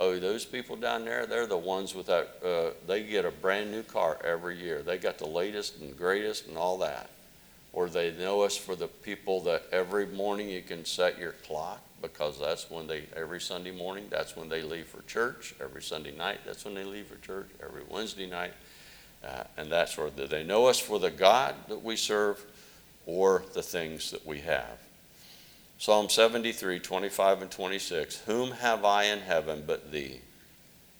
Oh, 0.00 0.18
those 0.18 0.46
people 0.46 0.76
down 0.76 1.04
there, 1.04 1.26
they're 1.26 1.46
the 1.46 1.58
ones 1.58 1.94
with 1.94 2.06
that, 2.06 2.36
uh, 2.42 2.70
they 2.86 3.02
get 3.02 3.26
a 3.26 3.30
brand 3.30 3.70
new 3.70 3.82
car 3.82 4.18
every 4.24 4.58
year. 4.58 4.80
They 4.80 4.96
got 4.96 5.18
the 5.18 5.28
latest 5.28 5.78
and 5.78 5.94
greatest 5.94 6.48
and 6.48 6.56
all 6.56 6.78
that. 6.78 7.10
Or 7.74 7.90
they 7.90 8.10
know 8.12 8.40
us 8.40 8.56
for 8.56 8.74
the 8.74 8.88
people 8.88 9.42
that 9.42 9.64
every 9.70 10.06
morning 10.06 10.48
you 10.48 10.62
can 10.62 10.86
set 10.86 11.18
your 11.18 11.32
clock 11.46 11.82
because 12.00 12.40
that's 12.40 12.70
when 12.70 12.86
they, 12.86 13.04
every 13.14 13.42
Sunday 13.42 13.72
morning, 13.72 14.06
that's 14.08 14.34
when 14.34 14.48
they 14.48 14.62
leave 14.62 14.86
for 14.86 15.02
church. 15.02 15.54
Every 15.60 15.82
Sunday 15.82 16.16
night, 16.16 16.40
that's 16.46 16.64
when 16.64 16.74
they 16.74 16.84
leave 16.84 17.06
for 17.06 17.16
church. 17.24 17.48
Every 17.62 17.82
Wednesday 17.88 18.26
night, 18.26 18.54
uh, 19.22 19.44
and 19.58 19.70
that 19.70 19.90
sort 19.90 20.18
of. 20.18 20.30
They 20.30 20.44
know 20.44 20.66
us 20.66 20.78
for 20.78 20.98
the 20.98 21.10
God 21.10 21.54
that 21.68 21.84
we 21.84 21.96
serve 21.96 22.42
or 23.04 23.44
the 23.52 23.62
things 23.62 24.10
that 24.12 24.26
we 24.26 24.38
have. 24.40 24.78
Psalm 25.80 26.10
73, 26.10 26.78
25 26.78 27.40
and 27.40 27.50
26. 27.50 28.18
Whom 28.26 28.50
have 28.50 28.84
I 28.84 29.04
in 29.04 29.20
heaven 29.20 29.64
but 29.66 29.90
thee? 29.90 30.20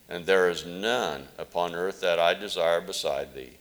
And 0.08 0.24
there 0.24 0.48
is 0.48 0.64
none 0.64 1.28
upon 1.36 1.74
earth 1.74 2.00
that 2.00 2.18
I 2.18 2.32
desire 2.32 2.80
beside 2.80 3.34
thee. 3.34 3.58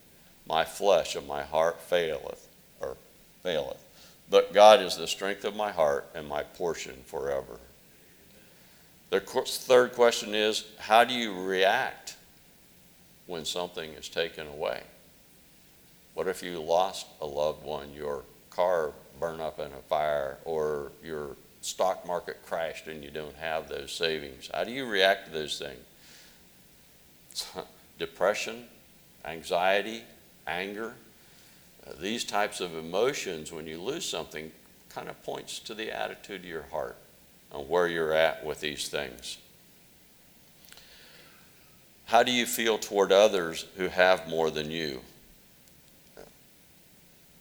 My 0.48 0.64
flesh 0.64 1.18
and 1.18 1.28
my 1.28 1.44
heart 1.44 1.82
faileth, 1.82 2.48
or 2.80 2.96
faileth. 3.44 3.86
But 4.30 4.54
God 4.54 4.82
is 4.82 4.96
the 4.96 5.08
strength 5.08 5.44
of 5.44 5.58
my 5.58 5.74
heart 5.74 6.08
and 6.16 6.26
my 6.26 6.44
portion 6.44 6.96
forever. 7.06 7.60
The 9.10 9.20
third 9.20 9.92
question 9.92 10.34
is 10.34 10.68
how 10.78 11.04
do 11.04 11.14
you 11.14 11.34
react 11.44 12.16
when 13.28 13.44
something 13.44 13.92
is 13.92 14.08
taken 14.08 14.48
away? 14.48 14.84
What 16.14 16.30
if 16.30 16.42
you 16.42 16.62
lost 16.62 17.08
a 17.20 17.26
loved 17.26 17.66
one, 17.66 17.92
your 17.94 18.24
car 18.52 18.94
burned 19.20 19.42
up 19.42 19.60
in 19.60 19.68
a 19.68 19.82
fire, 19.88 20.38
or 20.46 20.92
your 21.04 21.36
stock 21.62 22.06
market 22.08 22.38
crashed 22.46 22.88
and 22.88 23.04
you 23.04 23.12
don't 23.12 23.36
have 23.36 23.68
those 23.68 23.92
savings? 23.92 24.50
How 24.54 24.64
do 24.64 24.72
you 24.72 24.86
react 24.86 25.28
to 25.28 25.32
those 25.32 25.60
things? 25.60 25.80
Depression, 28.00 28.66
anxiety, 29.26 30.04
anger, 30.48 30.94
uh, 31.86 31.92
these 32.00 32.24
types 32.24 32.60
of 32.60 32.76
emotions, 32.76 33.52
when 33.52 33.68
you 33.68 33.82
lose 33.82 34.08
something, 34.08 34.52
kind 34.90 35.10
of 35.10 35.22
points 35.24 35.60
to 35.60 35.74
the 35.74 35.92
attitude 35.92 36.42
of 36.42 36.48
your 36.48 36.66
heart 36.72 36.98
on 37.52 37.62
where 37.68 37.88
you're 37.88 38.14
at 38.14 38.46
with 38.46 38.60
these 38.60 38.90
things. 38.90 39.38
How 42.06 42.24
do 42.24 42.32
you 42.32 42.46
feel 42.46 42.78
toward 42.78 43.12
others 43.12 43.66
who 43.78 43.88
have 43.88 44.28
more 44.28 44.50
than 44.50 44.72
you? 44.72 45.02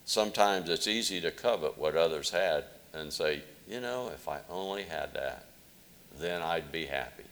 Sometimes 0.09 0.71
it's 0.71 0.87
easy 0.87 1.21
to 1.21 1.31
covet 1.31 1.77
what 1.77 1.94
others 1.94 2.31
had 2.31 2.64
and 2.94 3.12
say, 3.12 3.42
you 3.68 3.79
know, 3.79 4.09
if 4.09 4.27
I 4.27 4.38
only 4.49 4.85
had 4.85 5.12
that, 5.12 5.44
then 6.18 6.40
I'd 6.40 6.73
be 6.73 6.87
happy. 6.87 7.25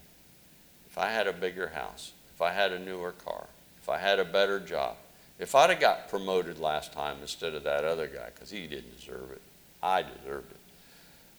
If 0.91 0.99
I 0.99 1.09
had 1.09 1.27
a 1.27 1.33
bigger 1.33 1.69
house, 1.69 2.13
if 2.35 2.43
I 2.43 2.53
had 2.53 2.73
a 2.73 2.79
newer 2.79 3.13
car, 3.13 3.47
if 3.81 3.89
I 3.89 3.97
had 3.97 4.19
a 4.19 4.27
better 4.27 4.61
job, 4.61 4.97
if 5.39 5.55
I'd 5.55 5.71
have 5.71 5.81
got 5.81 6.11
promoted 6.11 6.59
last 6.59 6.93
time 6.93 7.17
instead 7.23 7.55
of 7.55 7.63
that 7.63 7.85
other 7.85 8.09
guy, 8.09 8.27
because 8.35 8.51
he 8.51 8.67
didn't 8.67 8.95
deserve 8.95 9.31
it, 9.33 9.41
I 9.83 10.03
deserved 10.03 10.51
it. 10.51 10.59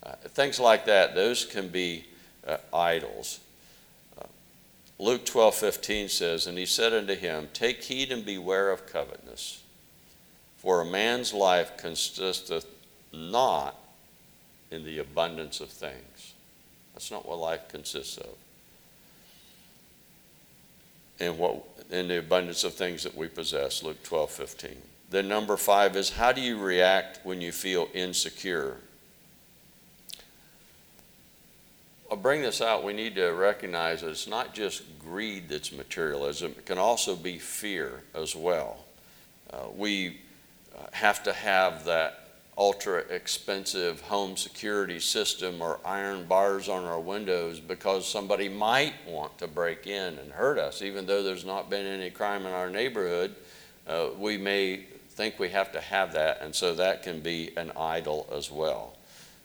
Uh, 0.02 0.16
things 0.30 0.60
like 0.60 0.86
that, 0.86 1.14
those 1.14 1.46
can 1.46 1.68
be 1.68 2.06
uh, 2.48 2.58
idols. 2.74 3.42
Uh, 4.20 4.26
Luke 4.98 5.24
12, 5.24 5.54
15 5.54 6.10
says, 6.10 6.48
And 6.48 6.58
he 6.58 6.66
said 6.66 6.94
unto 6.94 7.14
him, 7.14 7.50
Take 7.54 7.84
heed 7.84 8.12
and 8.12 8.26
beware 8.26 8.72
of 8.72 8.92
covetousness, 8.92 9.62
for 10.68 10.82
a 10.82 10.86
man's 10.86 11.34
life 11.34 11.78
consisteth 11.78 12.66
not 13.14 13.74
in 14.70 14.84
the 14.84 15.00
abundance 15.00 15.62
of 15.62 15.70
things. 15.70 16.34
That's 16.94 17.10
not 17.10 17.26
what 17.26 17.40
life 17.40 17.70
consists 17.70 18.18
of. 18.18 18.36
And 21.22 21.38
what 21.38 21.64
in 21.90 22.10
the 22.10 22.20
abundance 22.20 22.66
of 22.66 22.74
things 22.74 23.04
that 23.04 23.16
we 23.16 23.30
possess, 23.30 23.82
Luke 23.82 24.04
12, 24.04 24.30
15. 24.30 24.72
Then 25.10 25.30
number 25.30 25.56
five 25.56 25.96
is 25.96 26.10
how 26.10 26.34
do 26.34 26.42
you 26.42 26.60
react 26.60 27.22
when 27.26 27.40
you 27.40 27.54
feel 27.54 27.88
insecure? 27.94 28.76
I'll 32.12 32.18
bring 32.18 32.42
this 32.42 32.60
out. 32.60 32.84
We 32.84 32.92
need 32.92 33.16
to 33.16 33.30
recognize 33.30 34.02
that 34.02 34.10
it's 34.10 34.28
not 34.28 34.54
just 34.54 34.84
greed 35.00 35.48
that's 35.48 35.72
materialism, 35.72 36.56
it 36.58 36.66
can 36.66 36.78
also 36.78 37.16
be 37.16 37.38
fear 37.38 38.02
as 38.14 38.36
well. 38.36 38.80
Uh, 39.50 39.68
we 39.74 40.18
have 40.94 41.24
to 41.24 41.34
have 41.34 41.86
that 41.86 42.28
ultra 42.58 43.00
expensive 43.10 44.02
home 44.02 44.36
security 44.36 45.00
system 45.00 45.62
or 45.62 45.80
iron 45.86 46.26
bars 46.26 46.68
on 46.68 46.84
our 46.86 47.00
windows 47.00 47.60
because 47.60 48.08
somebody 48.08 48.50
might 48.50 48.94
want 49.08 49.38
to 49.38 49.48
break 49.48 49.86
in 49.86 50.18
and 50.18 50.32
hurt 50.32 50.58
us. 50.58 50.82
Even 50.82 51.06
though 51.06 51.22
there's 51.22 51.46
not 51.46 51.70
been 51.70 51.86
any 51.86 52.10
crime 52.10 52.46
in 52.46 52.52
our 52.52 52.70
neighborhood, 52.70 53.36
uh, 53.88 54.08
we 54.18 54.38
may 54.38 54.86
think 55.12 55.40
we 55.40 55.50
have 55.50 55.72
to 55.72 55.82
have 55.82 56.14
that, 56.14 56.42
and 56.42 56.54
so 56.54 56.74
that 56.76 57.04
can 57.04 57.20
be 57.20 57.52
an 57.58 57.72
idol 57.78 58.28
as 58.36 58.52
well. 58.52 58.96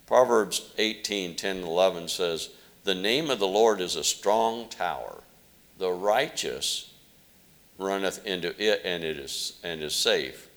Proverbs 0.07 0.73
18 0.79 1.37
10 1.37 1.57
and 1.57 1.67
11 1.67 2.09
says, 2.09 2.51
The 2.85 2.95
name 2.95 3.31
of 3.31 3.39
the 3.39 3.49
Lord 3.49 3.81
is 3.81 3.97
a 3.97 4.05
strong 4.05 4.69
tower. 4.69 5.23
The 5.79 5.91
righteous 5.91 6.93
runneth 7.79 8.27
into 8.27 8.55
it 8.63 8.83
and 8.85 9.03
it 9.03 9.19
is 9.19 9.59
and 9.63 9.83
is 9.83 9.95
safe. 9.95 10.49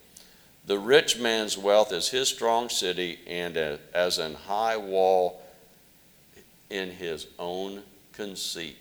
The 0.67 0.80
rich 0.80 1.19
man's 1.19 1.58
wealth 1.58 1.91
is 1.91 2.10
his 2.10 2.28
strong 2.28 2.69
city, 2.69 3.19
and 3.28 3.56
as 3.56 4.17
an 4.17 4.34
high 4.34 4.78
wall 4.78 5.41
in 6.69 6.89
his 6.89 7.28
own 7.38 7.84
conceit. 8.13 8.78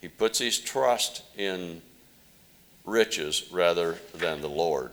He 0.00 0.08
puts 0.08 0.38
his 0.38 0.58
trust 0.58 1.22
in 1.36 1.82
riches 2.84 3.48
rather 3.52 3.96
than 4.12 4.40
the 4.40 4.48
Lord. 4.48 4.90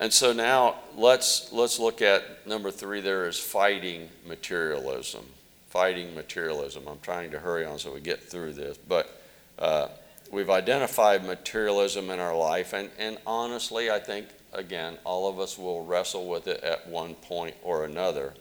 And 0.00 0.12
so 0.12 0.32
now 0.32 0.76
let's 0.96 1.52
let's 1.52 1.80
look 1.80 2.00
at 2.00 2.46
number 2.46 2.70
three. 2.70 3.00
There 3.00 3.26
is 3.26 3.38
fighting 3.38 4.08
materialism. 4.24 5.26
Fighting 5.70 6.14
materialism. 6.14 6.84
I'm 6.86 7.00
trying 7.00 7.32
to 7.32 7.40
hurry 7.40 7.64
on 7.64 7.80
so 7.80 7.92
we 7.92 8.00
get 8.00 8.22
through 8.22 8.52
this, 8.52 8.78
but. 8.78 9.14
Uh, 9.58 9.88
we've 10.30 10.50
identified 10.50 11.24
materialism 11.24 12.10
in 12.10 12.20
our 12.20 12.36
life, 12.36 12.72
and, 12.72 12.90
and 12.98 13.18
honestly, 13.26 13.90
I 13.90 13.98
think, 13.98 14.26
again, 14.52 14.98
all 15.04 15.28
of 15.28 15.38
us 15.38 15.58
will 15.58 15.84
wrestle 15.84 16.28
with 16.28 16.46
it 16.46 16.62
at 16.62 16.88
one 16.88 17.14
point 17.14 17.56
or 17.62 17.84
another. 17.84 18.34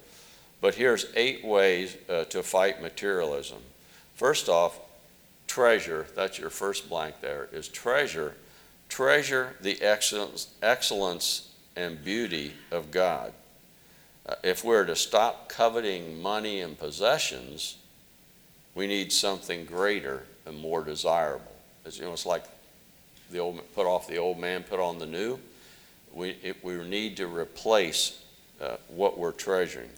But 0.60 0.76
here's 0.76 1.06
eight 1.15 1.45
ways 1.45 1.95
uh, 2.10 2.23
to 2.26 2.43
fight 2.43 2.82
materialism. 2.82 3.60
First 4.15 4.50
off, 4.50 4.80
treasure, 5.45 6.08
that's 6.15 6.39
your 6.39 6.50
first 6.50 6.89
blank 6.89 7.21
there, 7.21 7.47
is 7.52 7.67
treasure. 7.67 8.36
Treasure 8.89 9.56
the 9.62 9.82
excellence, 9.82 10.47
excellence 10.62 11.52
and 11.76 12.04
beauty 12.04 12.54
of 12.71 12.89
God. 12.89 13.34
Uh, 14.26 14.36
if 14.43 14.63
we're 14.63 14.86
to 14.86 14.95
stop 14.95 15.50
coveting 15.50 16.21
money 16.21 16.62
and 16.62 16.78
possessions, 16.78 17.78
we 18.73 18.88
need 18.88 19.12
something 19.12 19.65
greater 19.65 20.23
and 20.45 20.58
more 20.58 20.84
desirable. 20.84 21.57
It's, 21.88 21.97
you 21.97 22.06
know, 22.06 22.13
it's 22.13 22.26
like 22.26 22.43
the 23.32 23.39
old 23.39 23.62
put 23.73 23.86
off 23.86 24.08
the 24.08 24.17
old 24.17 24.38
man, 24.38 24.63
put 24.63 24.80
on 24.80 25.00
the 25.00 25.06
new. 25.06 25.39
We, 26.13 26.32
it, 26.43 26.63
we 26.63 26.76
need 26.84 27.17
to 27.17 27.28
replace 27.28 28.21
uh, 28.62 28.76
what 28.89 29.17
we're 29.17 29.32
treasuring. 29.32 29.89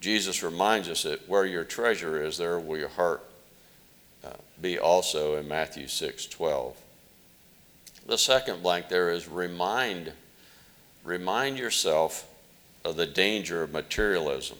Jesus 0.00 0.42
reminds 0.42 0.88
us 0.88 1.04
that 1.04 1.28
where 1.28 1.46
your 1.46 1.64
treasure 1.64 2.22
is, 2.22 2.36
there 2.36 2.58
will 2.58 2.78
your 2.78 2.88
heart 2.88 3.24
uh, 4.24 4.30
be 4.60 4.78
also 4.78 5.36
in 5.36 5.46
Matthew 5.46 5.86
6 5.86 6.26
12. 6.26 6.76
The 8.06 8.18
second 8.18 8.62
blank 8.62 8.88
there 8.88 9.10
is 9.10 9.28
remind, 9.28 10.12
remind 11.04 11.58
yourself 11.58 12.28
of 12.84 12.96
the 12.96 13.06
danger 13.06 13.62
of 13.62 13.72
materialism. 13.72 14.58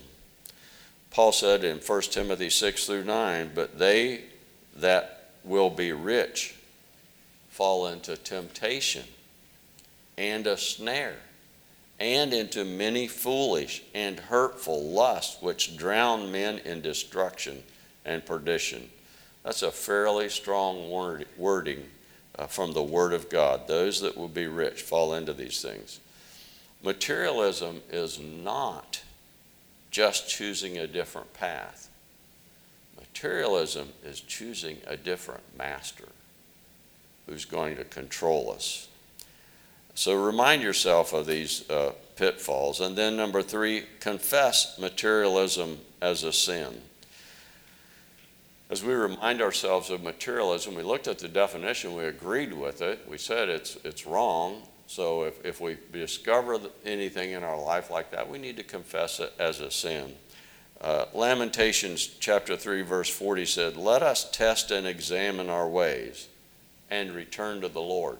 Paul 1.10 1.32
said 1.32 1.64
in 1.64 1.78
1 1.78 2.02
Timothy 2.02 2.50
6 2.50 2.86
through 2.86 3.04
9, 3.04 3.50
but 3.54 3.78
they 3.78 4.22
that 4.76 5.15
will 5.46 5.70
be 5.70 5.92
rich 5.92 6.54
fall 7.48 7.86
into 7.86 8.16
temptation 8.16 9.04
and 10.18 10.46
a 10.46 10.56
snare 10.56 11.16
and 11.98 12.34
into 12.34 12.64
many 12.64 13.06
foolish 13.06 13.82
and 13.94 14.18
hurtful 14.18 14.90
lusts 14.90 15.40
which 15.40 15.76
drown 15.76 16.30
men 16.30 16.58
in 16.58 16.82
destruction 16.82 17.62
and 18.04 18.26
perdition. 18.26 18.90
That's 19.42 19.62
a 19.62 19.70
fairly 19.70 20.28
strong 20.28 20.90
word, 20.90 21.26
wording 21.38 21.86
uh, 22.38 22.46
from 22.46 22.72
the 22.72 22.82
Word 22.82 23.12
of 23.12 23.30
God. 23.30 23.66
Those 23.66 24.00
that 24.00 24.16
will 24.16 24.28
be 24.28 24.46
rich 24.46 24.82
fall 24.82 25.14
into 25.14 25.32
these 25.32 25.62
things. 25.62 26.00
Materialism 26.82 27.80
is 27.90 28.18
not 28.20 29.02
just 29.90 30.28
choosing 30.28 30.76
a 30.76 30.86
different 30.86 31.32
path. 31.32 31.88
Materialism 33.16 33.88
is 34.04 34.20
choosing 34.20 34.76
a 34.86 34.94
different 34.94 35.42
master 35.56 36.04
who's 37.24 37.46
going 37.46 37.74
to 37.76 37.84
control 37.84 38.52
us. 38.54 38.88
So 39.94 40.22
remind 40.22 40.62
yourself 40.62 41.14
of 41.14 41.24
these 41.24 41.68
uh, 41.70 41.92
pitfalls. 42.16 42.80
And 42.80 42.94
then, 42.94 43.16
number 43.16 43.40
three, 43.40 43.84
confess 44.00 44.78
materialism 44.78 45.78
as 46.02 46.24
a 46.24 46.32
sin. 46.32 46.82
as 48.68 48.84
we 48.84 48.92
remind 48.92 49.40
ourselves 49.40 49.88
of 49.88 50.02
materialism, 50.02 50.74
we 50.74 50.82
looked 50.82 51.08
at 51.08 51.18
the 51.18 51.28
definition, 51.28 51.94
we 51.94 52.04
agreed 52.04 52.52
with 52.52 52.82
it, 52.82 53.08
we 53.08 53.16
said 53.16 53.48
it's, 53.48 53.78
it's 53.82 54.06
wrong. 54.06 54.60
So 54.88 55.22
if, 55.22 55.42
if 55.42 55.60
we 55.60 55.78
discover 55.90 56.58
anything 56.84 57.30
in 57.30 57.42
our 57.42 57.58
life 57.58 57.90
like 57.90 58.10
that, 58.10 58.28
we 58.28 58.38
need 58.38 58.58
to 58.58 58.62
confess 58.62 59.20
it 59.20 59.32
as 59.38 59.60
a 59.60 59.70
sin. 59.70 60.14
Uh, 60.80 61.06
Lamentations 61.14 62.06
chapter 62.06 62.56
3, 62.56 62.82
verse 62.82 63.08
40 63.08 63.46
said, 63.46 63.76
Let 63.76 64.02
us 64.02 64.30
test 64.30 64.70
and 64.70 64.86
examine 64.86 65.48
our 65.48 65.68
ways 65.68 66.28
and 66.90 67.12
return 67.12 67.60
to 67.62 67.68
the 67.68 67.80
Lord. 67.80 68.18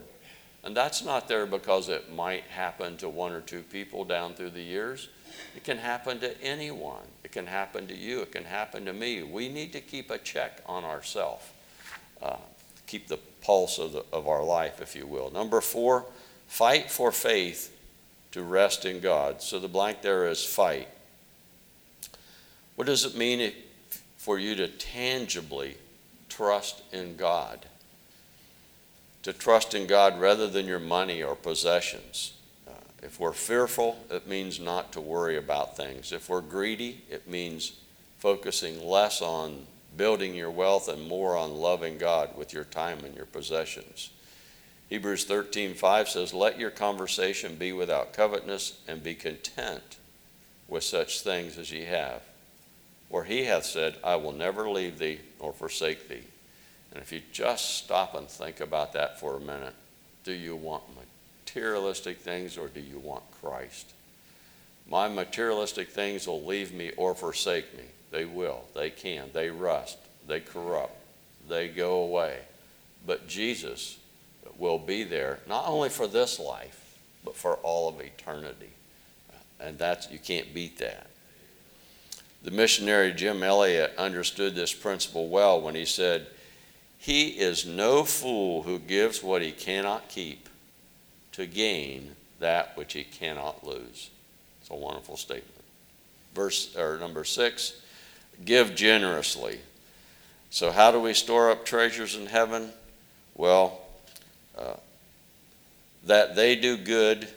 And 0.63 0.75
that's 0.75 1.03
not 1.03 1.27
there 1.27 1.45
because 1.45 1.87
it 1.87 2.13
might 2.13 2.43
happen 2.43 2.97
to 2.97 3.07
one 3.07 3.31
or 3.31 3.41
two 3.41 3.61
people 3.61 4.03
down 4.03 4.33
through 4.33 4.49
the 4.49 4.61
years. 4.61 5.07
It 5.55 5.63
can 5.63 5.77
happen 5.77 6.19
to 6.19 6.41
anyone. 6.41 7.05
It 7.23 7.31
can 7.31 7.45
happen 7.45 7.87
to 7.87 7.95
you. 7.95 8.21
It 8.21 8.31
can 8.31 8.43
happen 8.43 8.85
to 8.85 8.93
me. 8.93 9.23
We 9.23 9.49
need 9.49 9.71
to 9.73 9.79
keep 9.79 10.09
a 10.11 10.17
check 10.17 10.61
on 10.65 10.83
ourselves, 10.83 11.45
uh, 12.21 12.37
keep 12.85 13.07
the 13.07 13.19
pulse 13.41 13.77
of, 13.77 13.93
the, 13.93 14.03
of 14.11 14.27
our 14.27 14.43
life, 14.43 14.81
if 14.81 14.95
you 14.95 15.05
will. 15.05 15.31
Number 15.31 15.61
four, 15.61 16.05
fight 16.47 16.89
for 16.89 17.11
faith 17.11 17.73
to 18.31 18.41
rest 18.41 18.83
in 18.83 18.99
God. 18.99 19.41
So 19.41 19.59
the 19.59 19.67
blank 19.67 20.01
there 20.01 20.27
is 20.27 20.43
fight. 20.43 20.87
What 22.77 22.85
does 22.85 23.05
it 23.05 23.17
mean 23.17 23.41
if, 23.41 23.55
for 24.17 24.37
you 24.37 24.53
to 24.53 24.67
tangibly 24.67 25.77
trust 26.29 26.83
in 26.93 27.17
God? 27.17 27.65
To 29.23 29.33
trust 29.33 29.73
in 29.73 29.87
God 29.87 30.19
rather 30.21 30.47
than 30.47 30.67
your 30.67 30.77
money 30.77 31.23
or 31.23 31.35
possessions. 31.35 32.33
Uh, 32.67 32.73
if 33.01 33.19
we're 33.19 33.33
fearful, 33.33 33.97
it 34.11 34.27
means 34.27 34.59
not 34.59 34.91
to 34.91 35.01
worry 35.01 35.37
about 35.37 35.75
things. 35.75 36.11
If 36.11 36.29
we're 36.29 36.41
greedy, 36.41 37.01
it 37.09 37.27
means 37.27 37.71
focusing 38.19 38.87
less 38.87 39.23
on 39.23 39.65
building 39.97 40.35
your 40.35 40.51
wealth 40.51 40.87
and 40.87 41.07
more 41.07 41.35
on 41.35 41.55
loving 41.55 41.97
God 41.97 42.37
with 42.37 42.53
your 42.53 42.63
time 42.63 42.99
and 43.03 43.15
your 43.15 43.25
possessions. 43.25 44.11
Hebrews 44.87 45.25
13:5 45.25 46.09
says, 46.09 46.31
"Let 46.31 46.59
your 46.59 46.69
conversation 46.69 47.55
be 47.55 47.73
without 47.73 48.13
covetousness, 48.13 48.73
and 48.87 49.01
be 49.01 49.15
content 49.15 49.95
with 50.67 50.83
such 50.83 51.21
things 51.21 51.57
as 51.57 51.71
ye 51.71 51.85
have." 51.85 52.21
Where 53.09 53.23
he 53.23 53.45
hath 53.45 53.65
said, 53.65 53.95
I 54.03 54.15
will 54.15 54.33
never 54.33 54.69
leave 54.69 54.99
thee 54.99 55.19
nor 55.39 55.53
forsake 55.53 56.09
thee. 56.09 56.23
And 56.91 57.01
if 57.01 57.11
you 57.11 57.21
just 57.31 57.77
stop 57.77 58.15
and 58.15 58.27
think 58.27 58.59
about 58.59 58.93
that 58.93 59.19
for 59.19 59.35
a 59.35 59.39
minute, 59.39 59.75
do 60.23 60.33
you 60.33 60.55
want 60.55 60.83
materialistic 61.45 62.19
things 62.19 62.57
or 62.57 62.67
do 62.67 62.79
you 62.79 62.99
want 62.99 63.23
Christ? 63.41 63.93
My 64.89 65.07
materialistic 65.07 65.89
things 65.89 66.27
will 66.27 66.43
leave 66.43 66.73
me 66.73 66.91
or 66.97 67.13
forsake 67.13 67.75
me. 67.77 67.83
They 68.11 68.25
will. 68.25 68.63
They 68.73 68.89
can. 68.89 69.29
They 69.33 69.49
rust. 69.49 69.97
They 70.27 70.39
corrupt. 70.39 70.95
They 71.49 71.67
go 71.67 72.01
away. 72.01 72.39
But 73.05 73.27
Jesus 73.27 73.97
will 74.57 74.79
be 74.79 75.03
there, 75.03 75.39
not 75.47 75.67
only 75.67 75.89
for 75.89 76.07
this 76.07 76.39
life, 76.39 76.97
but 77.23 77.35
for 77.35 77.55
all 77.55 77.89
of 77.89 78.01
eternity. 78.01 78.69
And 79.59 79.77
that's, 79.77 80.09
you 80.09 80.19
can't 80.19 80.53
beat 80.53 80.77
that. 80.79 81.07
The 82.47 82.53
missionary 82.53 83.11
Jim 83.11 83.43
Elliot 83.43 83.93
understood 83.97 84.55
this 84.55 84.73
principle 84.73 85.27
well 85.27 85.59
when 85.59 85.75
he 85.75 85.83
said, 85.83 86.27
He 86.97 87.31
is 87.31 87.65
no 87.65 88.05
fool 88.05 88.63
who 88.63 88.79
gives 88.79 89.21
what 89.21 89.41
he 89.41 89.51
cannot 89.51 90.07
keep 90.07 90.47
to 91.33 91.45
gain 91.45 92.15
that 92.39 92.77
which 92.77 92.93
he 92.93 93.03
cannot 93.03 93.67
lose. 93.67 94.11
It's 94.61 94.69
a 94.69 94.75
wonderful 94.75 95.17
statement. 95.17 95.61
Verse 96.33 96.73
or 96.77 96.97
number 96.97 97.25
six, 97.25 97.81
give 98.45 98.75
generously. 98.75 99.59
So, 100.49 100.71
how 100.71 100.91
do 100.91 101.01
we 101.01 101.13
store 101.13 101.51
up 101.51 101.65
treasures 101.65 102.15
in 102.15 102.27
heaven? 102.27 102.69
Well, 103.35 103.81
uh, 104.57 104.75
that 106.05 106.37
they 106.37 106.55
do 106.55 106.77
good 106.77 107.27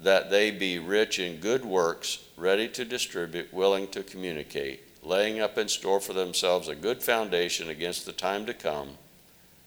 that 0.00 0.30
they 0.30 0.50
be 0.50 0.78
rich 0.78 1.18
in 1.18 1.40
good 1.40 1.64
works, 1.64 2.18
ready 2.36 2.68
to 2.68 2.84
distribute, 2.84 3.52
willing 3.52 3.88
to 3.88 4.02
communicate, 4.02 4.80
laying 5.02 5.40
up 5.40 5.58
in 5.58 5.68
store 5.68 6.00
for 6.00 6.12
themselves 6.12 6.68
a 6.68 6.74
good 6.74 7.02
foundation 7.02 7.68
against 7.68 8.06
the 8.06 8.12
time 8.12 8.46
to 8.46 8.54
come, 8.54 8.90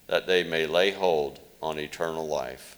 that 0.07 0.27
they 0.27 0.43
may 0.43 0.65
lay 0.65 0.91
hold 0.91 1.39
on 1.61 1.77
eternal 1.77 2.27
life. 2.27 2.77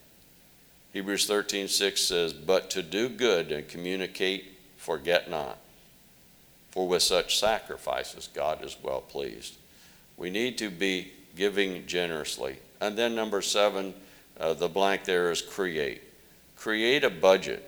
Hebrews 0.94 1.26
13:6 1.26 2.02
says, 2.02 2.34
"But 2.34 2.70
to 2.72 2.84
do 2.84 3.10
good 3.10 3.52
and 3.52 3.68
communicate, 3.68 4.54
forget 4.78 5.30
not, 5.30 5.58
for 6.72 6.88
with 6.88 7.04
such 7.04 7.40
sacrifices 7.40 8.30
God 8.34 8.64
is 8.64 8.78
well 8.82 9.02
pleased." 9.02 9.56
We 10.18 10.30
need 10.30 10.58
to 10.60 10.70
be 10.70 11.12
giving 11.36 11.88
generously. 11.88 12.58
And 12.80 12.96
then 12.98 13.16
number 13.16 13.42
seven, 13.42 13.96
uh, 14.40 14.54
the 14.54 14.70
blank 14.70 15.06
there 15.06 15.32
is 15.32 15.42
create 15.42 16.02
create 16.64 17.04
a 17.04 17.10
budget. 17.10 17.62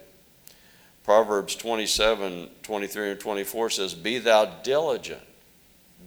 Proverbs 1.04 1.54
27, 1.58 2.48
23, 2.64 3.12
and 3.12 3.20
24 3.20 3.70
says, 3.70 3.94
Be 3.94 4.20
thou 4.20 4.46
diligent, 4.46 5.22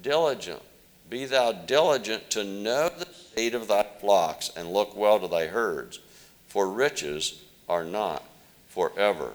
diligent, 0.01 0.62
be 1.11 1.27
thou 1.27 1.53
diligent 1.53 2.31
to 2.31 2.44
know 2.44 2.88
the 2.88 3.05
state 3.12 3.55
of 3.55 3.68
thy 3.68 3.85
flocks 4.01 4.51
and 4.57 4.72
look 4.72 4.96
well 4.96 5.20
to 5.20 5.29
thy 5.29 5.48
herds, 5.48 6.01
for 6.46 6.66
riches 6.66 7.44
are 7.68 7.85
not 7.85 8.24
forever. 8.70 9.33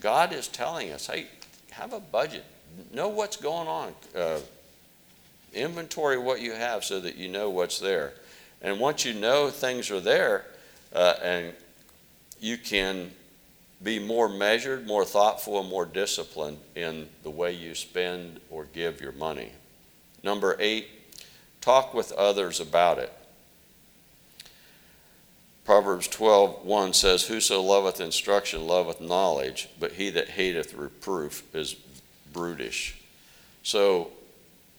God 0.00 0.32
is 0.32 0.48
telling 0.48 0.90
us, 0.90 1.08
hey, 1.08 1.26
have 1.72 1.92
a 1.92 2.00
budget. 2.00 2.44
Know 2.94 3.08
what's 3.08 3.36
going 3.36 3.68
on. 3.68 3.94
Uh, 4.16 4.38
inventory 5.52 6.16
what 6.16 6.40
you 6.40 6.52
have 6.52 6.84
so 6.84 7.00
that 7.00 7.16
you 7.16 7.28
know 7.28 7.50
what's 7.50 7.78
there. 7.78 8.14
And 8.62 8.80
once 8.80 9.04
you 9.04 9.12
know 9.12 9.50
things 9.50 9.90
are 9.90 10.00
there 10.00 10.46
uh, 10.94 11.14
and 11.22 11.52
you 12.40 12.56
can 12.56 13.10
be 13.82 13.98
more 13.98 14.28
measured, 14.28 14.86
more 14.86 15.04
thoughtful, 15.04 15.60
and 15.60 15.68
more 15.68 15.86
disciplined 15.86 16.58
in 16.74 17.08
the 17.22 17.30
way 17.30 17.52
you 17.52 17.74
spend 17.74 18.40
or 18.50 18.64
give 18.64 19.00
your 19.00 19.12
money. 19.12 19.52
Number 20.22 20.56
eight, 20.58 20.88
talk 21.60 21.94
with 21.94 22.10
others 22.12 22.60
about 22.60 22.98
it. 22.98 23.12
Proverbs 25.64 26.08
12, 26.08 26.64
1 26.64 26.92
says, 26.94 27.26
Whoso 27.26 27.60
loveth 27.60 28.00
instruction 28.00 28.66
loveth 28.66 29.00
knowledge, 29.00 29.68
but 29.78 29.92
he 29.92 30.10
that 30.10 30.30
hateth 30.30 30.74
reproof 30.74 31.44
is 31.54 31.74
brutish. 32.32 33.00
So 33.62 34.10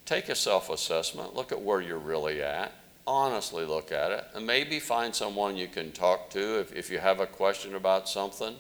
take 0.05 0.29
a 0.29 0.35
self 0.35 0.69
assessment, 0.69 1.35
look 1.35 1.51
at 1.51 1.61
where 1.61 1.79
you're 1.79 1.99
really 1.99 2.41
at 2.41 2.73
honestly 3.09 3.65
look 3.65 3.91
at 3.91 4.11
it 4.11 4.23
and 4.35 4.45
maybe 4.45 4.79
find 4.79 5.15
someone 5.15 5.57
you 5.57 5.67
can 5.67 5.91
talk 5.91 6.29
to 6.29 6.59
if, 6.59 6.71
if 6.75 6.91
you 6.91 6.99
have 6.99 7.19
a 7.19 7.25
question 7.25 7.73
about 7.73 8.07
something, 8.07 8.55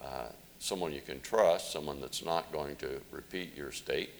uh, 0.00 0.26
someone 0.60 0.92
you 0.92 1.00
can 1.00 1.20
trust, 1.20 1.72
someone 1.72 2.00
that's 2.00 2.24
not 2.24 2.52
going 2.52 2.76
to 2.76 3.00
repeat 3.10 3.56
your 3.56 3.72
state. 3.72 4.10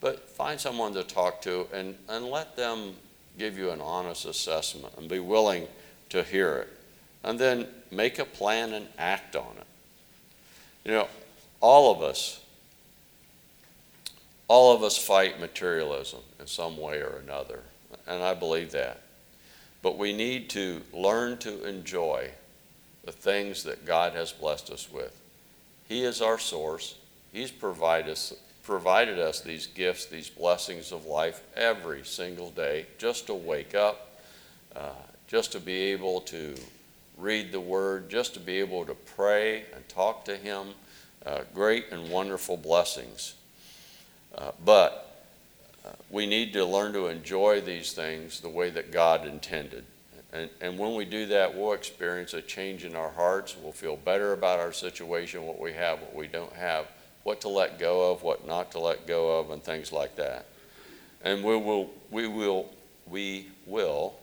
But 0.00 0.28
find 0.28 0.60
someone 0.60 0.94
to 0.94 1.02
talk 1.02 1.42
to 1.42 1.66
and, 1.72 1.96
and 2.08 2.26
let 2.26 2.54
them 2.54 2.94
give 3.36 3.58
you 3.58 3.70
an 3.70 3.80
honest 3.80 4.24
assessment 4.24 4.94
and 4.96 5.08
be 5.08 5.18
willing 5.18 5.66
to 6.10 6.22
hear 6.22 6.58
it. 6.58 6.68
And 7.24 7.36
then 7.36 7.66
make 7.90 8.20
a 8.20 8.24
plan 8.24 8.72
and 8.72 8.86
act 8.98 9.34
on 9.34 9.56
it. 9.58 9.66
You 10.84 10.92
know, 10.92 11.08
all 11.60 11.92
of 11.92 12.02
us, 12.02 12.40
all 14.46 14.76
of 14.76 14.84
us 14.84 14.96
fight 14.96 15.40
materialism 15.40 16.20
in 16.38 16.46
some 16.46 16.76
way 16.76 17.00
or 17.00 17.20
another. 17.24 17.62
And 18.06 18.22
I 18.22 18.34
believe 18.34 18.70
that. 18.72 19.00
But 19.84 19.98
we 19.98 20.14
need 20.14 20.48
to 20.50 20.80
learn 20.94 21.36
to 21.40 21.62
enjoy 21.68 22.30
the 23.04 23.12
things 23.12 23.64
that 23.64 23.84
God 23.84 24.14
has 24.14 24.32
blessed 24.32 24.70
us 24.70 24.90
with. 24.90 25.14
He 25.90 26.04
is 26.04 26.22
our 26.22 26.38
source. 26.38 26.94
He's 27.34 27.50
provided 27.50 28.12
us, 28.12 28.32
provided 28.62 29.18
us 29.18 29.42
these 29.42 29.66
gifts, 29.66 30.06
these 30.06 30.30
blessings 30.30 30.90
of 30.90 31.04
life 31.04 31.42
every 31.54 32.02
single 32.02 32.48
day 32.48 32.86
just 32.96 33.26
to 33.26 33.34
wake 33.34 33.74
up, 33.74 34.16
uh, 34.74 34.92
just 35.26 35.52
to 35.52 35.60
be 35.60 35.76
able 35.92 36.22
to 36.22 36.54
read 37.18 37.52
the 37.52 37.60
Word, 37.60 38.08
just 38.08 38.32
to 38.32 38.40
be 38.40 38.60
able 38.60 38.86
to 38.86 38.94
pray 38.94 39.64
and 39.74 39.86
talk 39.90 40.24
to 40.24 40.36
Him. 40.38 40.68
Uh, 41.26 41.40
great 41.52 41.92
and 41.92 42.08
wonderful 42.08 42.56
blessings. 42.56 43.34
Uh, 44.34 44.52
but 44.64 45.03
we 46.10 46.26
need 46.26 46.52
to 46.52 46.64
learn 46.64 46.92
to 46.92 47.06
enjoy 47.06 47.60
these 47.60 47.92
things 47.92 48.40
the 48.40 48.48
way 48.48 48.70
that 48.70 48.92
God 48.92 49.26
intended. 49.26 49.84
And, 50.32 50.50
and 50.60 50.78
when 50.78 50.94
we 50.94 51.04
do 51.04 51.26
that, 51.26 51.56
we'll 51.56 51.72
experience 51.72 52.34
a 52.34 52.42
change 52.42 52.84
in 52.84 52.96
our 52.96 53.10
hearts. 53.10 53.56
We'll 53.60 53.72
feel 53.72 53.96
better 53.96 54.32
about 54.32 54.60
our 54.60 54.72
situation, 54.72 55.44
what 55.44 55.60
we 55.60 55.72
have, 55.74 56.00
what 56.00 56.14
we 56.14 56.26
don't 56.26 56.52
have, 56.54 56.86
what 57.22 57.40
to 57.42 57.48
let 57.48 57.78
go 57.78 58.12
of, 58.12 58.22
what 58.22 58.46
not 58.46 58.72
to 58.72 58.80
let 58.80 59.06
go 59.06 59.38
of, 59.38 59.50
and 59.50 59.62
things 59.62 59.92
like 59.92 60.16
that. 60.16 60.46
And 61.22 61.44
we 61.44 61.56
will, 61.56 61.90
we 62.10 62.26
will, 62.26 62.68
we 63.06 63.48
will 63.66 64.14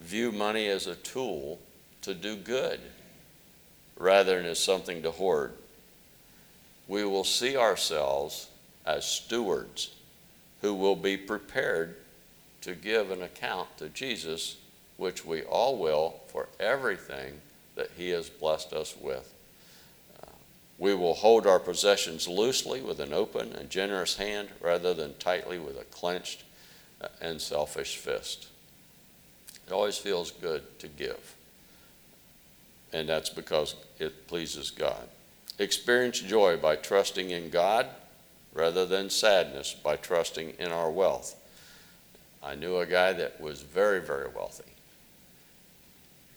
view 0.00 0.32
money 0.32 0.68
as 0.68 0.86
a 0.86 0.96
tool 0.96 1.58
to 2.02 2.14
do 2.14 2.36
good 2.36 2.80
rather 3.96 4.36
than 4.36 4.46
as 4.46 4.58
something 4.58 5.02
to 5.02 5.10
hoard. 5.10 5.52
We 6.86 7.04
will 7.04 7.24
see 7.24 7.56
ourselves 7.56 8.48
as 8.86 9.04
stewards 9.04 9.94
who 10.60 10.74
will 10.74 10.96
be 10.96 11.16
prepared 11.16 11.96
to 12.62 12.74
give 12.74 13.10
an 13.10 13.22
account 13.22 13.76
to 13.78 13.88
Jesus, 13.88 14.56
which 14.96 15.24
we 15.24 15.42
all 15.42 15.78
will, 15.78 16.20
for 16.28 16.48
everything 16.58 17.40
that 17.76 17.90
He 17.96 18.10
has 18.10 18.28
blessed 18.28 18.72
us 18.72 18.96
with. 19.00 19.32
Uh, 20.22 20.30
we 20.78 20.94
will 20.94 21.14
hold 21.14 21.46
our 21.46 21.60
possessions 21.60 22.26
loosely 22.26 22.80
with 22.80 22.98
an 22.98 23.12
open 23.12 23.52
and 23.52 23.70
generous 23.70 24.16
hand 24.16 24.48
rather 24.60 24.92
than 24.92 25.14
tightly 25.18 25.58
with 25.58 25.78
a 25.80 25.84
clenched 25.84 26.42
uh, 27.00 27.08
and 27.20 27.40
selfish 27.40 27.96
fist. 27.96 28.48
It 29.66 29.72
always 29.72 29.98
feels 29.98 30.30
good 30.30 30.78
to 30.80 30.88
give, 30.88 31.36
and 32.92 33.08
that's 33.08 33.30
because 33.30 33.76
it 33.98 34.26
pleases 34.26 34.70
God. 34.70 35.08
Experience 35.58 36.20
joy 36.20 36.56
by 36.56 36.76
trusting 36.76 37.30
in 37.30 37.50
God 37.50 37.86
rather 38.52 38.86
than 38.86 39.10
sadness 39.10 39.74
by 39.74 39.96
trusting 39.96 40.50
in 40.58 40.72
our 40.72 40.90
wealth. 40.90 41.36
I 42.42 42.54
knew 42.54 42.78
a 42.78 42.86
guy 42.86 43.12
that 43.12 43.40
was 43.40 43.62
very, 43.62 44.00
very 44.00 44.28
wealthy. 44.28 44.64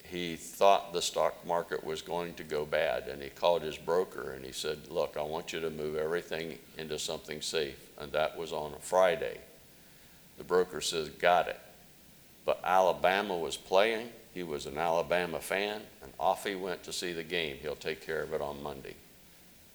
He 0.04 0.36
thought 0.36 0.92
the 0.92 1.02
stock 1.02 1.46
market 1.48 1.86
was 1.86 2.02
going 2.02 2.34
to 2.34 2.44
go 2.44 2.66
bad, 2.66 3.08
and 3.08 3.24
he 3.24 3.30
called 3.30 3.62
his 3.62 3.78
broker 3.78 4.34
and 4.34 4.44
he 4.44 4.52
said, 4.52 4.80
Look, 4.90 5.16
I 5.18 5.22
want 5.22 5.54
you 5.54 5.62
to 5.62 5.70
move 5.70 5.96
everything 5.96 6.58
into 6.78 7.00
something 7.00 7.42
safe. 7.42 7.78
And 7.98 8.12
that 8.12 8.38
was 8.38 8.52
on 8.52 8.74
a 8.74 8.80
Friday. 8.80 9.38
The 10.38 10.44
broker 10.44 10.82
says, 10.82 11.08
Got 11.08 11.48
it. 11.48 11.60
But 12.44 12.60
Alabama 12.64 13.38
was 13.38 13.56
playing. 13.56 14.10
He 14.34 14.44
was 14.44 14.66
an 14.66 14.78
Alabama 14.78 15.40
fan, 15.40 15.82
and 16.02 16.12
off 16.20 16.46
he 16.46 16.56
went 16.56 16.84
to 16.84 16.94
see 16.94 17.14
the 17.14 17.24
game. 17.24 17.58
He'll 17.62 17.76
take 17.76 18.06
care 18.06 18.22
of 18.22 18.34
it 18.34 18.42
on 18.42 18.62
Monday. 18.62 18.96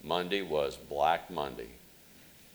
Monday 0.03 0.41
was 0.41 0.77
Black 0.77 1.31
Monday. 1.31 1.69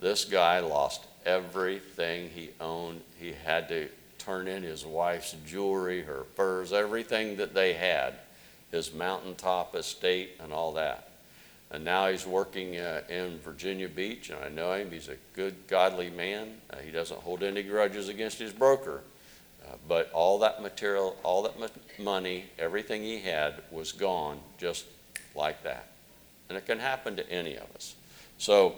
This 0.02 0.24
guy 0.24 0.58
lost 0.58 1.06
everything 1.24 2.28
he 2.34 2.50
owned. 2.60 3.02
He 3.20 3.34
had 3.44 3.68
to 3.68 3.88
turn 4.18 4.48
in 4.48 4.64
his 4.64 4.84
wife's 4.84 5.36
jewelry, 5.46 6.02
her 6.02 6.24
furs, 6.34 6.72
everything 6.72 7.36
that 7.36 7.54
they 7.54 7.72
had, 7.72 8.14
his 8.72 8.92
mountaintop 8.92 9.76
estate, 9.76 10.40
and 10.42 10.52
all 10.52 10.72
that. 10.72 11.08
And 11.70 11.84
now 11.84 12.08
he's 12.08 12.26
working 12.26 12.76
uh, 12.78 13.02
in 13.08 13.38
Virginia 13.38 13.88
Beach, 13.88 14.30
and 14.30 14.40
I 14.42 14.48
know 14.48 14.72
him. 14.72 14.90
He's 14.90 15.08
a 15.08 15.16
good, 15.34 15.54
godly 15.68 16.10
man. 16.10 16.48
Uh, 16.68 16.78
he 16.78 16.90
doesn't 16.90 17.20
hold 17.20 17.44
any 17.44 17.62
grudges 17.62 18.08
against 18.08 18.40
his 18.40 18.52
broker. 18.52 19.02
Uh, 19.64 19.76
but 19.86 20.10
all 20.12 20.40
that 20.40 20.60
material, 20.60 21.16
all 21.22 21.44
that 21.44 21.54
money, 22.00 22.46
everything 22.58 23.02
he 23.02 23.20
had 23.20 23.62
was 23.70 23.92
gone 23.92 24.40
just 24.58 24.84
like 25.36 25.62
that. 25.62 25.86
And 26.48 26.58
it 26.58 26.66
can 26.66 26.80
happen 26.80 27.14
to 27.14 27.30
any 27.30 27.54
of 27.54 27.72
us. 27.76 27.94
So, 28.38 28.74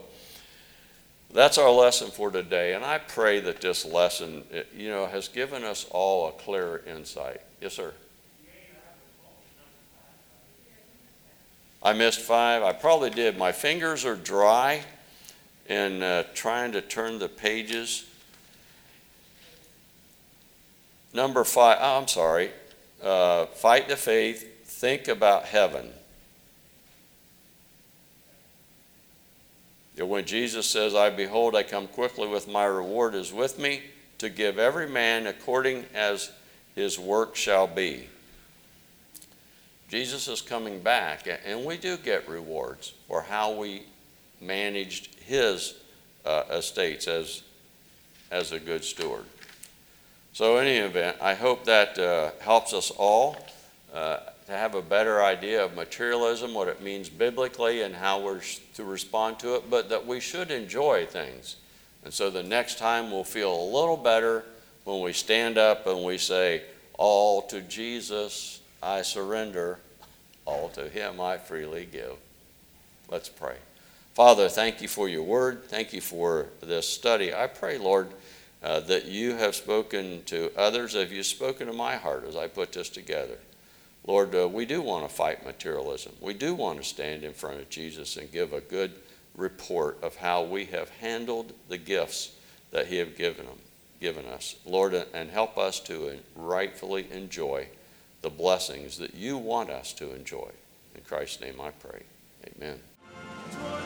that's 1.34 1.58
our 1.58 1.70
lesson 1.70 2.10
for 2.10 2.30
today, 2.30 2.74
and 2.74 2.84
I 2.84 2.98
pray 2.98 3.40
that 3.40 3.60
this 3.60 3.84
lesson, 3.84 4.44
you 4.74 4.88
know, 4.88 5.06
has 5.06 5.28
given 5.28 5.64
us 5.64 5.84
all 5.90 6.28
a 6.28 6.32
clearer 6.32 6.82
insight. 6.86 7.40
Yes, 7.60 7.74
sir. 7.74 7.92
I 11.82 11.92
missed 11.92 12.20
five. 12.20 12.62
I 12.62 12.72
probably 12.72 13.10
did. 13.10 13.36
My 13.36 13.52
fingers 13.52 14.06
are 14.06 14.16
dry 14.16 14.82
in 15.68 16.02
uh, 16.02 16.24
trying 16.34 16.72
to 16.72 16.80
turn 16.80 17.18
the 17.18 17.28
pages. 17.28 18.06
Number 21.12 21.44
five, 21.44 21.78
oh, 21.80 21.98
I'm 21.98 22.08
sorry. 22.08 22.50
Uh, 23.02 23.46
fight 23.46 23.88
the 23.88 23.96
faith, 23.96 24.64
think 24.66 25.08
about 25.08 25.44
heaven. 25.44 25.90
When 30.02 30.24
Jesus 30.24 30.66
says, 30.66 30.94
I 30.94 31.10
behold, 31.10 31.54
I 31.54 31.62
come 31.62 31.86
quickly 31.86 32.26
with 32.26 32.48
my 32.48 32.64
reward 32.64 33.14
is 33.14 33.32
with 33.32 33.58
me 33.58 33.82
to 34.18 34.28
give 34.28 34.58
every 34.58 34.88
man 34.88 35.26
according 35.26 35.84
as 35.94 36.32
his 36.74 36.98
work 36.98 37.36
shall 37.36 37.66
be. 37.66 38.08
Jesus 39.88 40.26
is 40.26 40.42
coming 40.42 40.80
back, 40.80 41.28
and 41.44 41.64
we 41.64 41.76
do 41.76 41.96
get 41.96 42.28
rewards 42.28 42.94
for 43.06 43.22
how 43.22 43.52
we 43.52 43.84
managed 44.40 45.14
his 45.20 45.74
uh, 46.24 46.42
estates 46.50 47.06
as, 47.06 47.42
as 48.30 48.50
a 48.50 48.58
good 48.58 48.82
steward. 48.82 49.24
So, 50.32 50.58
in 50.58 50.66
any 50.66 50.78
event, 50.78 51.18
I 51.20 51.34
hope 51.34 51.64
that 51.66 51.96
uh, 51.96 52.32
helps 52.40 52.72
us 52.72 52.90
all. 52.90 53.36
Uh, 53.94 54.18
to 54.46 54.52
have 54.52 54.74
a 54.74 54.82
better 54.82 55.22
idea 55.22 55.64
of 55.64 55.74
materialism, 55.74 56.54
what 56.54 56.68
it 56.68 56.82
means 56.82 57.08
biblically, 57.08 57.82
and 57.82 57.94
how 57.94 58.20
we're 58.20 58.42
to 58.74 58.84
respond 58.84 59.38
to 59.38 59.54
it, 59.54 59.70
but 59.70 59.88
that 59.88 60.06
we 60.06 60.20
should 60.20 60.50
enjoy 60.50 61.06
things. 61.06 61.56
And 62.04 62.12
so 62.12 62.30
the 62.30 62.42
next 62.42 62.78
time 62.78 63.10
we'll 63.10 63.24
feel 63.24 63.54
a 63.54 63.70
little 63.74 63.96
better 63.96 64.44
when 64.84 65.00
we 65.00 65.12
stand 65.12 65.56
up 65.56 65.86
and 65.86 66.04
we 66.04 66.18
say, 66.18 66.62
All 66.98 67.42
to 67.42 67.62
Jesus 67.62 68.60
I 68.82 69.00
surrender, 69.00 69.78
all 70.44 70.68
to 70.70 70.88
Him 70.88 71.20
I 71.20 71.38
freely 71.38 71.88
give. 71.90 72.16
Let's 73.08 73.30
pray. 73.30 73.56
Father, 74.12 74.48
thank 74.48 74.82
you 74.82 74.88
for 74.88 75.08
your 75.08 75.22
word. 75.22 75.64
Thank 75.68 75.92
you 75.92 76.00
for 76.00 76.46
this 76.60 76.88
study. 76.88 77.34
I 77.34 77.46
pray, 77.46 77.78
Lord, 77.78 78.08
uh, 78.62 78.80
that 78.80 79.06
you 79.06 79.34
have 79.34 79.54
spoken 79.54 80.22
to 80.26 80.52
others, 80.56 80.94
have 80.94 81.12
you 81.12 81.22
spoken 81.22 81.66
to 81.66 81.72
my 81.72 81.96
heart 81.96 82.24
as 82.28 82.36
I 82.36 82.46
put 82.46 82.72
this 82.72 82.90
together. 82.90 83.38
Lord, 84.06 84.34
uh, 84.34 84.48
we 84.48 84.66
do 84.66 84.82
want 84.82 85.08
to 85.08 85.14
fight 85.14 85.46
materialism. 85.46 86.12
We 86.20 86.34
do 86.34 86.54
want 86.54 86.78
to 86.78 86.84
stand 86.84 87.24
in 87.24 87.32
front 87.32 87.60
of 87.60 87.70
Jesus 87.70 88.16
and 88.16 88.30
give 88.30 88.52
a 88.52 88.60
good 88.60 88.92
report 89.34 89.98
of 90.02 90.16
how 90.16 90.42
we 90.42 90.66
have 90.66 90.90
handled 90.90 91.52
the 91.68 91.78
gifts 91.78 92.32
that 92.70 92.86
He 92.86 92.98
has 92.98 93.08
given, 93.08 93.46
them, 93.46 93.58
given 94.00 94.26
us. 94.26 94.56
Lord, 94.66 94.94
uh, 94.94 95.04
and 95.14 95.30
help 95.30 95.56
us 95.56 95.80
to 95.80 96.18
rightfully 96.36 97.06
enjoy 97.10 97.68
the 98.20 98.30
blessings 98.30 98.98
that 98.98 99.14
you 99.14 99.38
want 99.38 99.70
us 99.70 99.92
to 99.94 100.14
enjoy. 100.14 100.50
In 100.94 101.00
Christ's 101.02 101.40
name 101.40 101.60
I 101.60 101.70
pray. 101.70 102.02
Amen. 102.56 103.83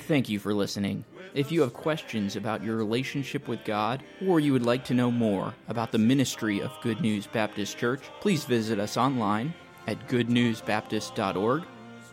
Thank 0.00 0.28
you 0.28 0.38
for 0.38 0.54
listening. 0.54 1.04
If 1.34 1.52
you 1.52 1.60
have 1.62 1.74
questions 1.74 2.36
about 2.36 2.62
your 2.64 2.76
relationship 2.76 3.46
with 3.48 3.64
God, 3.64 4.02
or 4.26 4.40
you 4.40 4.52
would 4.52 4.64
like 4.64 4.84
to 4.84 4.94
know 4.94 5.10
more 5.10 5.54
about 5.68 5.92
the 5.92 5.98
ministry 5.98 6.60
of 6.62 6.70
Good 6.82 7.00
News 7.00 7.26
Baptist 7.26 7.76
Church, 7.76 8.00
please 8.20 8.44
visit 8.44 8.78
us 8.78 8.96
online 8.96 9.52
at 9.86 10.08
goodnewsbaptist.org 10.08 11.64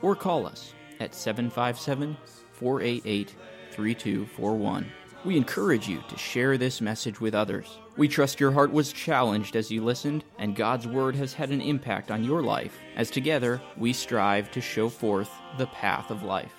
or 0.01 0.15
call 0.15 0.45
us 0.45 0.73
at 0.99 1.15
757 1.15 2.17
488 2.51 3.35
3241. 3.71 4.91
We 5.23 5.37
encourage 5.37 5.87
you 5.87 6.03
to 6.09 6.17
share 6.17 6.57
this 6.57 6.81
message 6.81 7.21
with 7.21 7.33
others. 7.33 7.77
We 7.95 8.07
trust 8.07 8.39
your 8.39 8.51
heart 8.51 8.71
was 8.71 8.91
challenged 8.91 9.55
as 9.55 9.69
you 9.69 9.83
listened, 9.83 10.23
and 10.39 10.55
God's 10.55 10.87
Word 10.87 11.15
has 11.15 11.33
had 11.33 11.51
an 11.51 11.61
impact 11.61 12.09
on 12.09 12.23
your 12.23 12.41
life, 12.41 12.79
as 12.95 13.11
together 13.11 13.61
we 13.77 13.93
strive 13.93 14.49
to 14.51 14.61
show 14.61 14.89
forth 14.89 15.29
the 15.59 15.67
path 15.67 16.09
of 16.09 16.23
life. 16.23 16.53